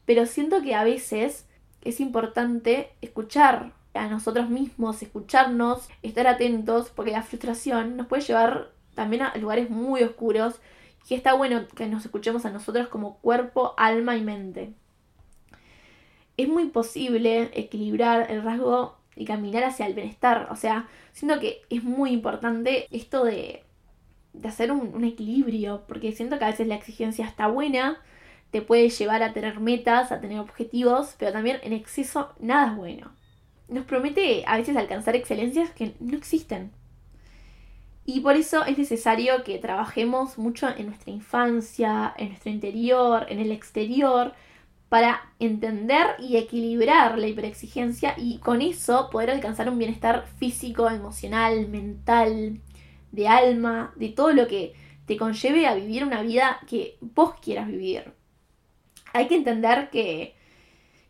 pero 0.07 0.27
siento 0.27 0.63
que 0.63 0.75
a 0.75 0.85
veces 0.85 1.47
es 1.83 2.01
importante 2.01 2.91
escuchar 3.03 3.73
a 3.93 4.09
nosotros 4.09 4.49
mismos, 4.49 5.03
escucharnos, 5.03 5.89
estar 6.03 6.27
atentos, 6.27 6.91
porque 6.91 7.13
la 7.13 7.23
frustración 7.23 7.97
nos 7.97 8.07
puede 8.07 8.23
llevar 8.23 8.71
también 8.95 9.23
a 9.23 9.37
lugares 9.37 9.69
muy 9.71 10.03
oscuros 10.03 10.61
y 11.09 11.15
está 11.15 11.35
bueno 11.35 11.69
que 11.69 11.87
nos 11.87 12.05
escuchemos 12.05 12.47
a 12.47 12.51
nosotros 12.51 12.89
como 12.89 13.19
cuerpo, 13.19 13.75
alma 13.77 14.17
y 14.17 14.23
mente. 14.23 14.73
Es 16.37 16.49
muy 16.49 16.67
posible 16.69 17.51
equilibrar 17.53 18.31
el 18.31 18.43
rasgo 18.43 18.97
y 19.17 19.27
caminar 19.27 19.65
hacia 19.65 19.87
el 19.87 19.95
bienestar. 19.95 20.49
O 20.51 20.57
sea, 20.57 20.89
siento 21.13 21.39
que 21.41 21.63
es 21.69 21.85
muy 21.85 22.11
importante 22.11 22.89
esto 22.91 23.25
de, 23.25 23.64
de 24.35 24.49
hacer 24.49 24.71
un, 24.71 24.95
un, 24.95 25.05
equilibrio, 25.05 25.85
porque 25.89 26.13
siento 26.13 26.39
que 26.39 26.45
a 26.45 26.51
veces 26.51 26.67
la 26.67 26.75
exigencia 26.75 27.27
está 27.27 27.47
buena, 27.47 27.99
te 28.51 28.63
puede 28.63 28.89
llevar 28.89 29.23
a 29.23 29.33
tener 29.33 29.61
metas, 29.61 30.13
a 30.13 30.21
tener 30.21 30.39
objetivos, 30.39 31.17
pero 31.19 31.33
también 31.33 31.59
en 31.63 31.73
exceso 31.73 32.35
nada 32.39 32.73
es 32.73 32.77
bueno. 32.77 33.13
Nos 33.69 33.85
promete 33.87 34.45
a 34.47 34.57
veces 34.57 34.77
alcanzar 34.77 35.17
excelencias 35.17 35.71
que 35.71 35.95
no 35.99 36.17
existen. 36.17 36.71
Y 38.07 38.21
por 38.21 38.37
eso 38.37 38.65
es 38.65 38.77
necesario 38.77 39.45
que 39.45 39.59
trabajemos 39.59 40.37
mucho 40.37 40.69
en 40.69 40.87
nuestra 40.87 41.11
infancia, 41.11 42.15
en 42.19 42.29
nuestro 42.29 42.51
interior, 42.51 43.27
en 43.31 43.39
el 43.39 43.51
exterior, 43.51 44.35
para 44.89 45.33
entender 45.41 46.07
y 46.21 46.37
equilibrar 46.37 47.19
la 47.19 47.27
hiperexigencia 47.27 48.15
y 48.17 48.39
con 48.39 48.63
eso 48.63 49.09
poder 49.11 49.31
alcanzar 49.31 49.69
un 49.69 49.79
bienestar 49.79 50.27
físico, 50.39 50.89
emocional, 50.89 51.67
mental, 51.69 52.61
de 53.15 53.29
alma, 53.29 53.93
de 53.97 54.09
todo 54.09 54.33
lo 54.33 54.47
que 54.49 54.75
te 55.07 55.17
conlleve 55.17 55.67
a 55.67 55.75
vivir 55.75 56.05
una 56.05 56.23
vida 56.23 56.61
que 56.67 56.97
vos 57.01 57.35
quieras 57.41 57.69
vivir. 57.69 58.13
Hay 59.13 59.29
que 59.29 59.37
entender 59.37 59.91
que, 59.91 60.35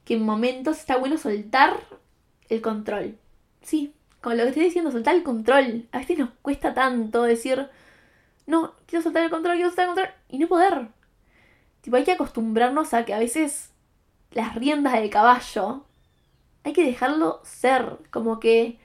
que 0.04 0.14
en 0.14 0.22
momentos 0.22 0.78
está 0.78 0.96
bueno 0.96 1.16
soltar 1.16 1.80
el 2.48 2.60
control. 2.60 3.16
Sí, 3.62 3.94
con 4.20 4.36
lo 4.36 4.42
que 4.42 4.50
estoy 4.50 4.64
diciendo, 4.64 4.90
soltar 4.90 5.14
el 5.14 5.22
control. 5.22 5.88
A 5.92 5.98
veces 5.98 6.18
nos 6.18 6.30
cuesta 6.42 6.74
tanto 6.74 7.22
decir, 7.22 7.68
no, 8.46 8.74
quiero 8.86 9.02
soltar 9.02 9.24
el 9.24 9.30
control, 9.30 9.54
quiero 9.54 9.70
soltar 9.70 9.84
el 9.84 9.94
control, 9.94 10.14
y 10.28 10.38
no 10.38 10.48
poder. 10.48 10.88
Tipo, 11.80 11.96
hay 11.96 12.04
que 12.04 12.12
acostumbrarnos 12.12 12.92
a 12.92 13.04
que 13.04 13.14
a 13.14 13.18
veces 13.18 13.70
las 14.32 14.54
riendas 14.54 14.94
del 14.94 15.10
caballo 15.10 15.84
hay 16.64 16.72
que 16.72 16.84
dejarlo 16.84 17.40
ser, 17.44 17.98
como 18.10 18.40
que... 18.40 18.78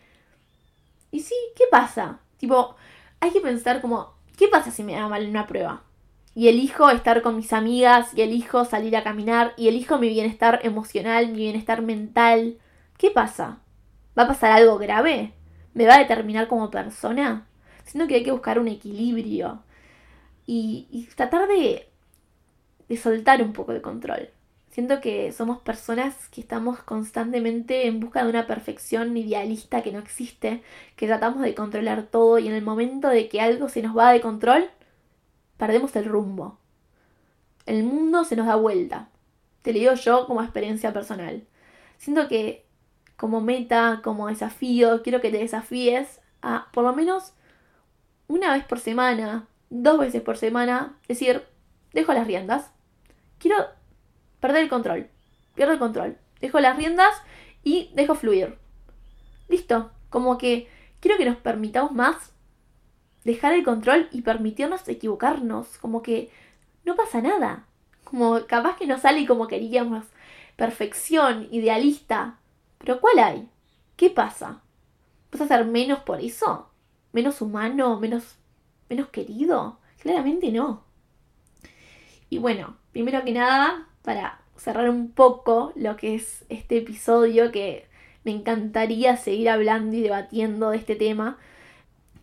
¿Y 1.12 1.22
sí? 1.22 1.34
¿Qué 1.56 1.64
pasa? 1.72 2.20
Tipo, 2.38 2.76
hay 3.20 3.32
que 3.32 3.42
pensar 3.42 3.82
como, 3.82 4.14
¿qué 4.38 4.48
pasa 4.48 4.72
si 4.72 4.84
me 4.84 4.94
da 4.94 5.08
mal 5.08 5.24
en 5.24 5.32
una 5.32 5.48
prueba? 5.48 5.84
Y 6.36 6.48
elijo 6.48 6.90
estar 6.90 7.22
con 7.22 7.36
mis 7.36 7.54
amigas, 7.54 8.14
y 8.16 8.22
elijo 8.22 8.66
salir 8.66 8.96
a 8.96 9.04
caminar, 9.04 9.54
y 9.58 9.68
elijo 9.68 9.98
mi 9.98 10.10
bienestar 10.10 10.60
emocional, 10.64 11.28
mi 11.28 11.40
bienestar 11.40 11.82
mental. 11.82 12.58
¿Qué 12.98 13.12
pasa? 13.12 13.60
¿Va 14.18 14.24
a 14.24 14.28
pasar 14.28 14.52
algo 14.52 14.78
grave? 14.78 15.34
¿Me 15.74 15.86
va 15.86 15.96
a 15.96 16.00
determinar 16.00 16.48
como 16.48 16.72
persona? 16.72 17.48
Sino 17.86 18.08
que 18.08 18.16
hay 18.16 18.24
que 18.24 18.32
buscar 18.32 18.60
un 18.60 18.68
equilibrio. 18.68 19.64
Y, 20.46 21.08
tratar 21.16 21.48
de, 21.48 21.90
de 22.88 22.98
soltar 22.98 23.42
un 23.42 23.54
poco 23.54 23.74
de 23.74 23.82
control. 23.82 24.30
Siento 24.80 25.02
que 25.02 25.34
somos 25.34 25.60
personas 25.60 26.30
que 26.30 26.40
estamos 26.40 26.80
constantemente 26.80 27.86
en 27.86 28.00
busca 28.00 28.24
de 28.24 28.30
una 28.30 28.48
perfección 28.48 29.18
idealista 29.18 29.84
que 29.84 29.92
no 29.92 30.00
existe, 30.00 30.64
que 30.96 31.06
tratamos 31.06 31.42
de 31.42 31.54
controlar 31.54 32.04
todo 32.04 32.40
y 32.40 32.48
en 32.48 32.54
el 32.54 32.64
momento 32.64 33.10
de 33.10 33.28
que 33.28 33.42
algo 33.42 33.68
se 33.68 33.82
nos 33.82 33.98
va 33.98 34.14
de 34.14 34.22
control, 34.22 34.70
perdemos 35.58 35.94
el 35.98 36.06
rumbo. 36.06 36.60
El 37.66 37.84
mundo 37.84 38.24
se 38.24 38.38
nos 38.38 38.48
da 38.48 38.56
vuelta. 38.56 39.10
Te 39.64 39.74
lo 39.74 39.80
digo 39.80 39.94
yo 39.96 40.26
como 40.26 40.42
experiencia 40.42 40.94
personal. 40.94 41.44
Siento 41.98 42.30
que 42.30 42.66
como 43.18 43.42
meta, 43.42 44.00
como 44.02 44.30
desafío, 44.30 45.04
quiero 45.04 45.20
que 45.20 45.30
te 45.30 45.40
desafíes 45.40 46.22
a 46.42 46.70
por 46.72 46.86
lo 46.86 46.94
menos 46.96 47.34
una 48.30 48.54
vez 48.54 48.64
por 48.64 48.80
semana, 48.80 49.46
dos 49.70 50.00
veces 50.00 50.22
por 50.22 50.38
semana, 50.38 50.98
decir, 51.10 51.44
dejo 51.92 52.14
las 52.14 52.26
riendas. 52.26 52.72
Quiero 53.40 53.78
perder 54.40 54.64
el 54.64 54.70
control. 54.70 55.10
Pierdo 55.56 55.74
el 55.74 55.80
control. 55.80 56.18
Dejo 56.40 56.60
las 56.60 56.78
riendas 56.78 57.14
y 57.64 57.92
dejo 57.94 58.16
fluir. 58.16 58.58
Listo. 59.48 59.92
Como 60.10 60.38
que 60.38 60.68
quiero 61.00 61.18
que 61.18 61.26
nos 61.26 61.38
permitamos 61.38 61.92
más 61.92 62.34
dejar 63.24 63.54
el 63.54 63.64
control 63.64 64.08
y 64.12 64.22
permitirnos 64.22 64.88
equivocarnos. 64.88 65.78
Como 65.78 66.02
que 66.02 66.32
no 66.86 66.96
pasa 66.96 67.22
nada. 67.22 67.66
Como 68.04 68.46
capaz 68.48 68.78
que 68.78 68.88
no 68.88 68.98
sale 68.98 69.26
como 69.28 69.48
queríamos. 69.48 70.06
Perfección, 70.56 71.48
idealista. 71.52 72.40
Pero 72.80 73.00
¿cuál 73.00 73.20
hay? 73.20 73.50
¿Qué 73.96 74.10
pasa? 74.10 74.62
¿Vas 75.32 75.42
a 75.42 75.48
ser 75.48 75.66
menos 75.66 76.00
por 76.00 76.22
eso? 76.22 76.70
¿Menos 77.12 77.42
humano? 77.42 78.00
¿Menos, 78.00 78.38
menos 78.90 79.10
querido? 79.10 79.80
Claramente 80.00 80.52
no. 80.52 80.84
Y 82.30 82.38
bueno, 82.38 82.78
primero 82.92 83.24
que 83.24 83.34
nada, 83.34 83.89
para 84.10 84.40
cerrar 84.58 84.90
un 84.90 85.12
poco 85.12 85.72
lo 85.76 85.96
que 85.96 86.16
es 86.16 86.44
este 86.50 86.80
episodio, 86.80 87.52
que 87.52 87.86
me 88.24 88.32
encantaría 88.32 89.16
seguir 89.18 89.50
hablando 89.50 89.96
y 89.96 90.02
debatiendo 90.02 90.72
de 90.72 90.78
este 90.78 90.96
tema, 90.96 91.38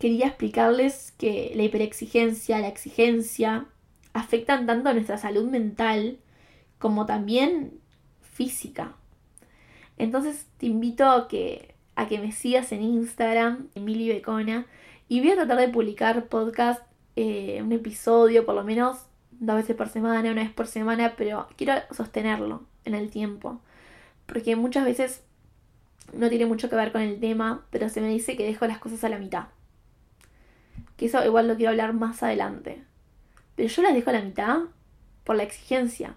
quería 0.01 0.27
explicarles 0.27 1.13
que 1.17 1.53
la 1.55 1.63
hiperexigencia, 1.63 2.59
la 2.59 2.67
exigencia, 2.67 3.67
afectan 4.15 4.67
tanto 4.67 4.89
a 4.89 4.95
nuestra 4.95 5.17
salud 5.17 5.49
mental 5.49 6.19
como 6.81 7.07
también 7.07 7.79
física. 8.21 8.97
Entonces 9.97 10.49
te 10.59 10.67
invito 10.67 11.09
a 11.09 11.29
que, 11.29 11.77
a 11.95 12.09
que 12.09 12.19
me 12.19 12.33
sigas 12.33 12.73
en 12.73 12.83
Instagram, 12.83 13.69
Emily 13.77 14.09
Becona, 14.09 14.67
y 15.09 15.21
voy 15.21 15.31
a 15.31 15.37
tratar 15.37 15.59
de 15.59 15.69
publicar 15.69 16.27
podcast, 16.27 16.83
eh, 17.15 17.63
un 17.63 17.71
episodio 17.71 18.45
por 18.45 18.57
lo 18.57 18.65
menos 18.65 19.06
dos 19.41 19.57
veces 19.57 19.77
por 19.77 19.89
semana, 19.89 20.31
una 20.31 20.43
vez 20.43 20.53
por 20.53 20.67
semana, 20.67 21.15
pero 21.17 21.49
quiero 21.57 21.75
sostenerlo 21.91 22.65
en 22.85 22.95
el 22.95 23.11
tiempo. 23.11 23.61
Porque 24.27 24.57
muchas 24.57 24.85
veces 24.85 25.23
no 26.13 26.29
tiene 26.29 26.47
mucho 26.47 26.69
que 26.69 26.77
ver 26.77 26.93
con 26.93 27.03
el 27.03 27.21
tema, 27.21 27.65
pero 27.71 27.89
se 27.89 28.01
me 28.01 28.09
dice 28.09 28.37
que 28.37 28.45
dejo 28.45 28.67
las 28.67 28.79
cosas 28.79 29.03
a 29.05 29.09
la 29.09 29.19
mitad. 29.19 29.49
Que 30.97 31.07
eso 31.07 31.25
igual 31.25 31.49
lo 31.49 31.57
quiero 31.57 31.71
hablar 31.71 31.93
más 31.93 32.23
adelante. 32.23 32.83
Pero 33.55 33.69
yo 33.69 33.83
las 33.83 33.95
dejo 33.95 34.11
a 34.11 34.15
la 34.15 34.23
mitad 34.23 34.61
por 35.25 35.37
la 35.37 35.43
exigencia. 35.43 36.15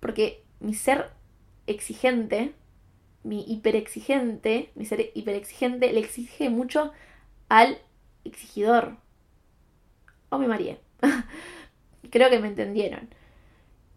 Porque 0.00 0.42
mi 0.60 0.74
ser 0.74 1.10
exigente, 1.66 2.54
mi 3.22 3.44
hiperexigente, 3.46 4.72
mi 4.74 4.86
ser 4.86 5.10
hiperexigente 5.14 5.92
le 5.92 6.00
exige 6.00 6.50
mucho 6.50 6.92
al 7.48 7.78
exigidor. 8.24 8.96
O 10.30 10.38
marido. 10.38 10.78
Creo 12.10 12.30
que 12.30 12.38
me 12.38 12.48
entendieron. 12.48 13.08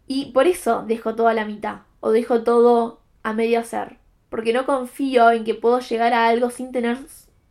Y 0.06 0.32
por 0.32 0.46
eso 0.46 0.84
dejo 0.86 1.14
todo 1.14 1.28
a 1.28 1.34
la 1.34 1.44
mitad, 1.44 1.82
o 2.00 2.10
dejo 2.10 2.42
todo 2.42 3.00
a 3.22 3.32
medio 3.32 3.60
hacer, 3.60 3.98
porque 4.28 4.52
no 4.52 4.66
confío 4.66 5.30
en 5.30 5.44
que 5.44 5.54
puedo 5.54 5.80
llegar 5.80 6.12
a 6.12 6.26
algo 6.26 6.50
sin 6.50 6.72
tener 6.72 6.98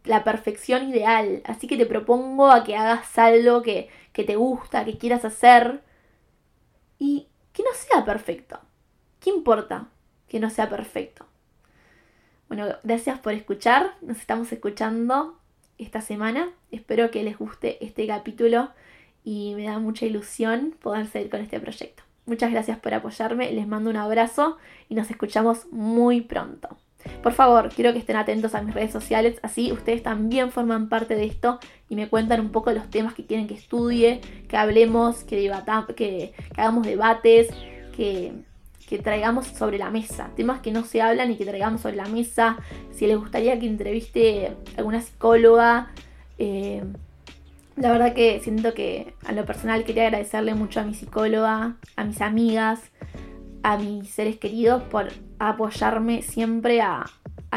la 0.03 0.23
perfección 0.23 0.89
ideal. 0.89 1.41
Así 1.45 1.67
que 1.67 1.77
te 1.77 1.85
propongo 1.85 2.51
a 2.51 2.63
que 2.63 2.75
hagas 2.75 3.17
algo 3.17 3.61
que, 3.63 3.89
que 4.11 4.23
te 4.23 4.35
gusta, 4.35 4.85
que 4.85 4.97
quieras 4.97 5.25
hacer, 5.25 5.81
y 6.99 7.27
que 7.51 7.63
no 7.63 7.69
sea 7.73 8.05
perfecto. 8.05 8.59
¿Qué 9.19 9.29
importa 9.29 9.87
que 10.27 10.39
no 10.39 10.49
sea 10.49 10.69
perfecto? 10.69 11.25
Bueno, 12.47 12.67
gracias 12.83 13.19
por 13.19 13.33
escuchar. 13.33 13.95
Nos 14.01 14.19
estamos 14.19 14.51
escuchando 14.51 15.37
esta 15.77 16.01
semana. 16.01 16.51
Espero 16.71 17.11
que 17.11 17.23
les 17.23 17.37
guste 17.37 17.83
este 17.83 18.05
capítulo 18.07 18.69
y 19.23 19.53
me 19.55 19.63
da 19.63 19.79
mucha 19.79 20.05
ilusión 20.05 20.75
poder 20.81 21.07
seguir 21.07 21.29
con 21.29 21.41
este 21.41 21.59
proyecto. 21.59 22.03
Muchas 22.25 22.51
gracias 22.51 22.79
por 22.79 22.93
apoyarme, 22.93 23.51
les 23.51 23.67
mando 23.67 23.89
un 23.89 23.97
abrazo 23.97 24.57
y 24.87 24.95
nos 24.95 25.09
escuchamos 25.09 25.67
muy 25.71 26.21
pronto. 26.21 26.77
Por 27.21 27.33
favor, 27.33 27.69
quiero 27.69 27.91
que 27.91 27.99
estén 27.99 28.15
atentos 28.15 28.55
a 28.55 28.61
mis 28.61 28.73
redes 28.73 28.91
sociales, 28.91 29.37
así 29.43 29.71
ustedes 29.73 30.03
también 30.03 30.51
forman 30.51 30.87
parte 30.87 31.15
de 31.15 31.25
esto 31.25 31.59
y 31.89 31.95
me 31.95 32.07
cuentan 32.07 32.39
un 32.39 32.49
poco 32.51 32.71
los 32.71 32.89
temas 32.89 33.13
que 33.13 33.25
quieren 33.25 33.47
que 33.47 33.55
estudie, 33.55 34.21
que 34.47 34.55
hablemos, 34.55 35.23
que, 35.25 35.51
que, 35.97 36.33
hagamos 36.55 36.87
debates, 36.87 37.49
que, 37.95 38.33
que 38.87 38.99
traigamos 38.99 39.47
sobre 39.47 39.77
la 39.77 39.89
mesa, 39.89 40.31
temas 40.37 40.61
que 40.61 40.71
no 40.71 40.85
se 40.85 41.01
hablan 41.01 41.31
y 41.31 41.35
que 41.35 41.45
traigamos 41.45 41.81
sobre 41.81 41.97
la 41.97 42.05
mesa. 42.05 42.57
Si 42.91 43.05
les 43.05 43.17
gustaría 43.17 43.59
que 43.59 43.67
entreviste 43.67 44.47
a 44.47 44.77
alguna 44.77 45.01
psicóloga, 45.01 45.91
eh, 46.37 46.83
la 47.75 47.91
verdad 47.91 48.13
que 48.13 48.39
siento 48.39 48.73
que 48.73 49.15
a 49.25 49.31
lo 49.31 49.45
personal 49.45 49.83
quería 49.83 50.03
agradecerle 50.05 50.53
mucho 50.53 50.79
a 50.79 50.83
mi 50.83 50.93
psicóloga, 50.93 51.75
a 51.95 52.03
mis 52.03 52.21
amigas, 52.21 52.79
a 53.63 53.77
mis 53.77 54.09
seres 54.09 54.37
queridos 54.37 54.83
por 54.83 55.07
apoyarme 55.39 56.21
siempre 56.21 56.81
a, 56.81 57.05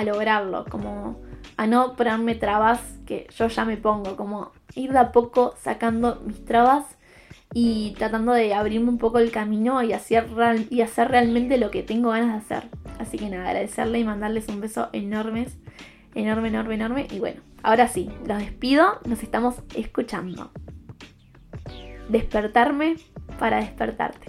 lograrlo, 0.05 0.65
como 0.67 1.21
a 1.57 1.67
no 1.67 1.97
ponerme 1.97 2.35
trabas 2.35 2.81
que 3.07 3.27
yo 3.37 3.49
ya 3.49 3.65
me 3.65 3.77
pongo, 3.77 4.17
como 4.17 4.53
ir 4.75 4.93
de 4.93 4.99
a 4.99 5.13
poco 5.13 5.55
sacando 5.63 6.21
mis 6.25 6.45
trabas 6.45 6.85
y 7.55 7.95
tratando 7.97 8.33
de 8.33 8.53
abrirme 8.53 8.91
un 8.91 8.99
poco 8.99 9.19
el 9.19 9.31
camino 9.31 9.83
y 9.83 9.93
hacer, 9.93 10.27
y 10.71 10.83
hacer 10.83 11.09
realmente 11.09 11.57
lo 11.57 11.71
que 11.71 11.83
tengo 11.83 12.11
ganas 12.11 12.49
de 12.49 12.55
hacer. 12.55 12.71
Así 12.99 13.17
que 13.19 13.31
nada, 13.31 13.49
agradecerle 13.49 13.99
y 13.99 14.05
mandarles 14.05 14.49
un 14.49 14.61
beso 14.61 14.89
enorme, 14.93 15.47
enorme, 16.17 16.49
enorme, 16.49 16.75
enorme. 16.75 17.07
Y 17.11 17.21
bueno, 17.21 17.41
ahora 17.63 17.87
sí, 17.87 18.11
los 18.27 18.39
despido, 18.39 19.01
nos 19.07 19.23
estamos 19.23 19.57
escuchando. 19.77 20.51
Despertarme 22.09 22.97
para 23.39 23.59
despertarte. 23.59 24.27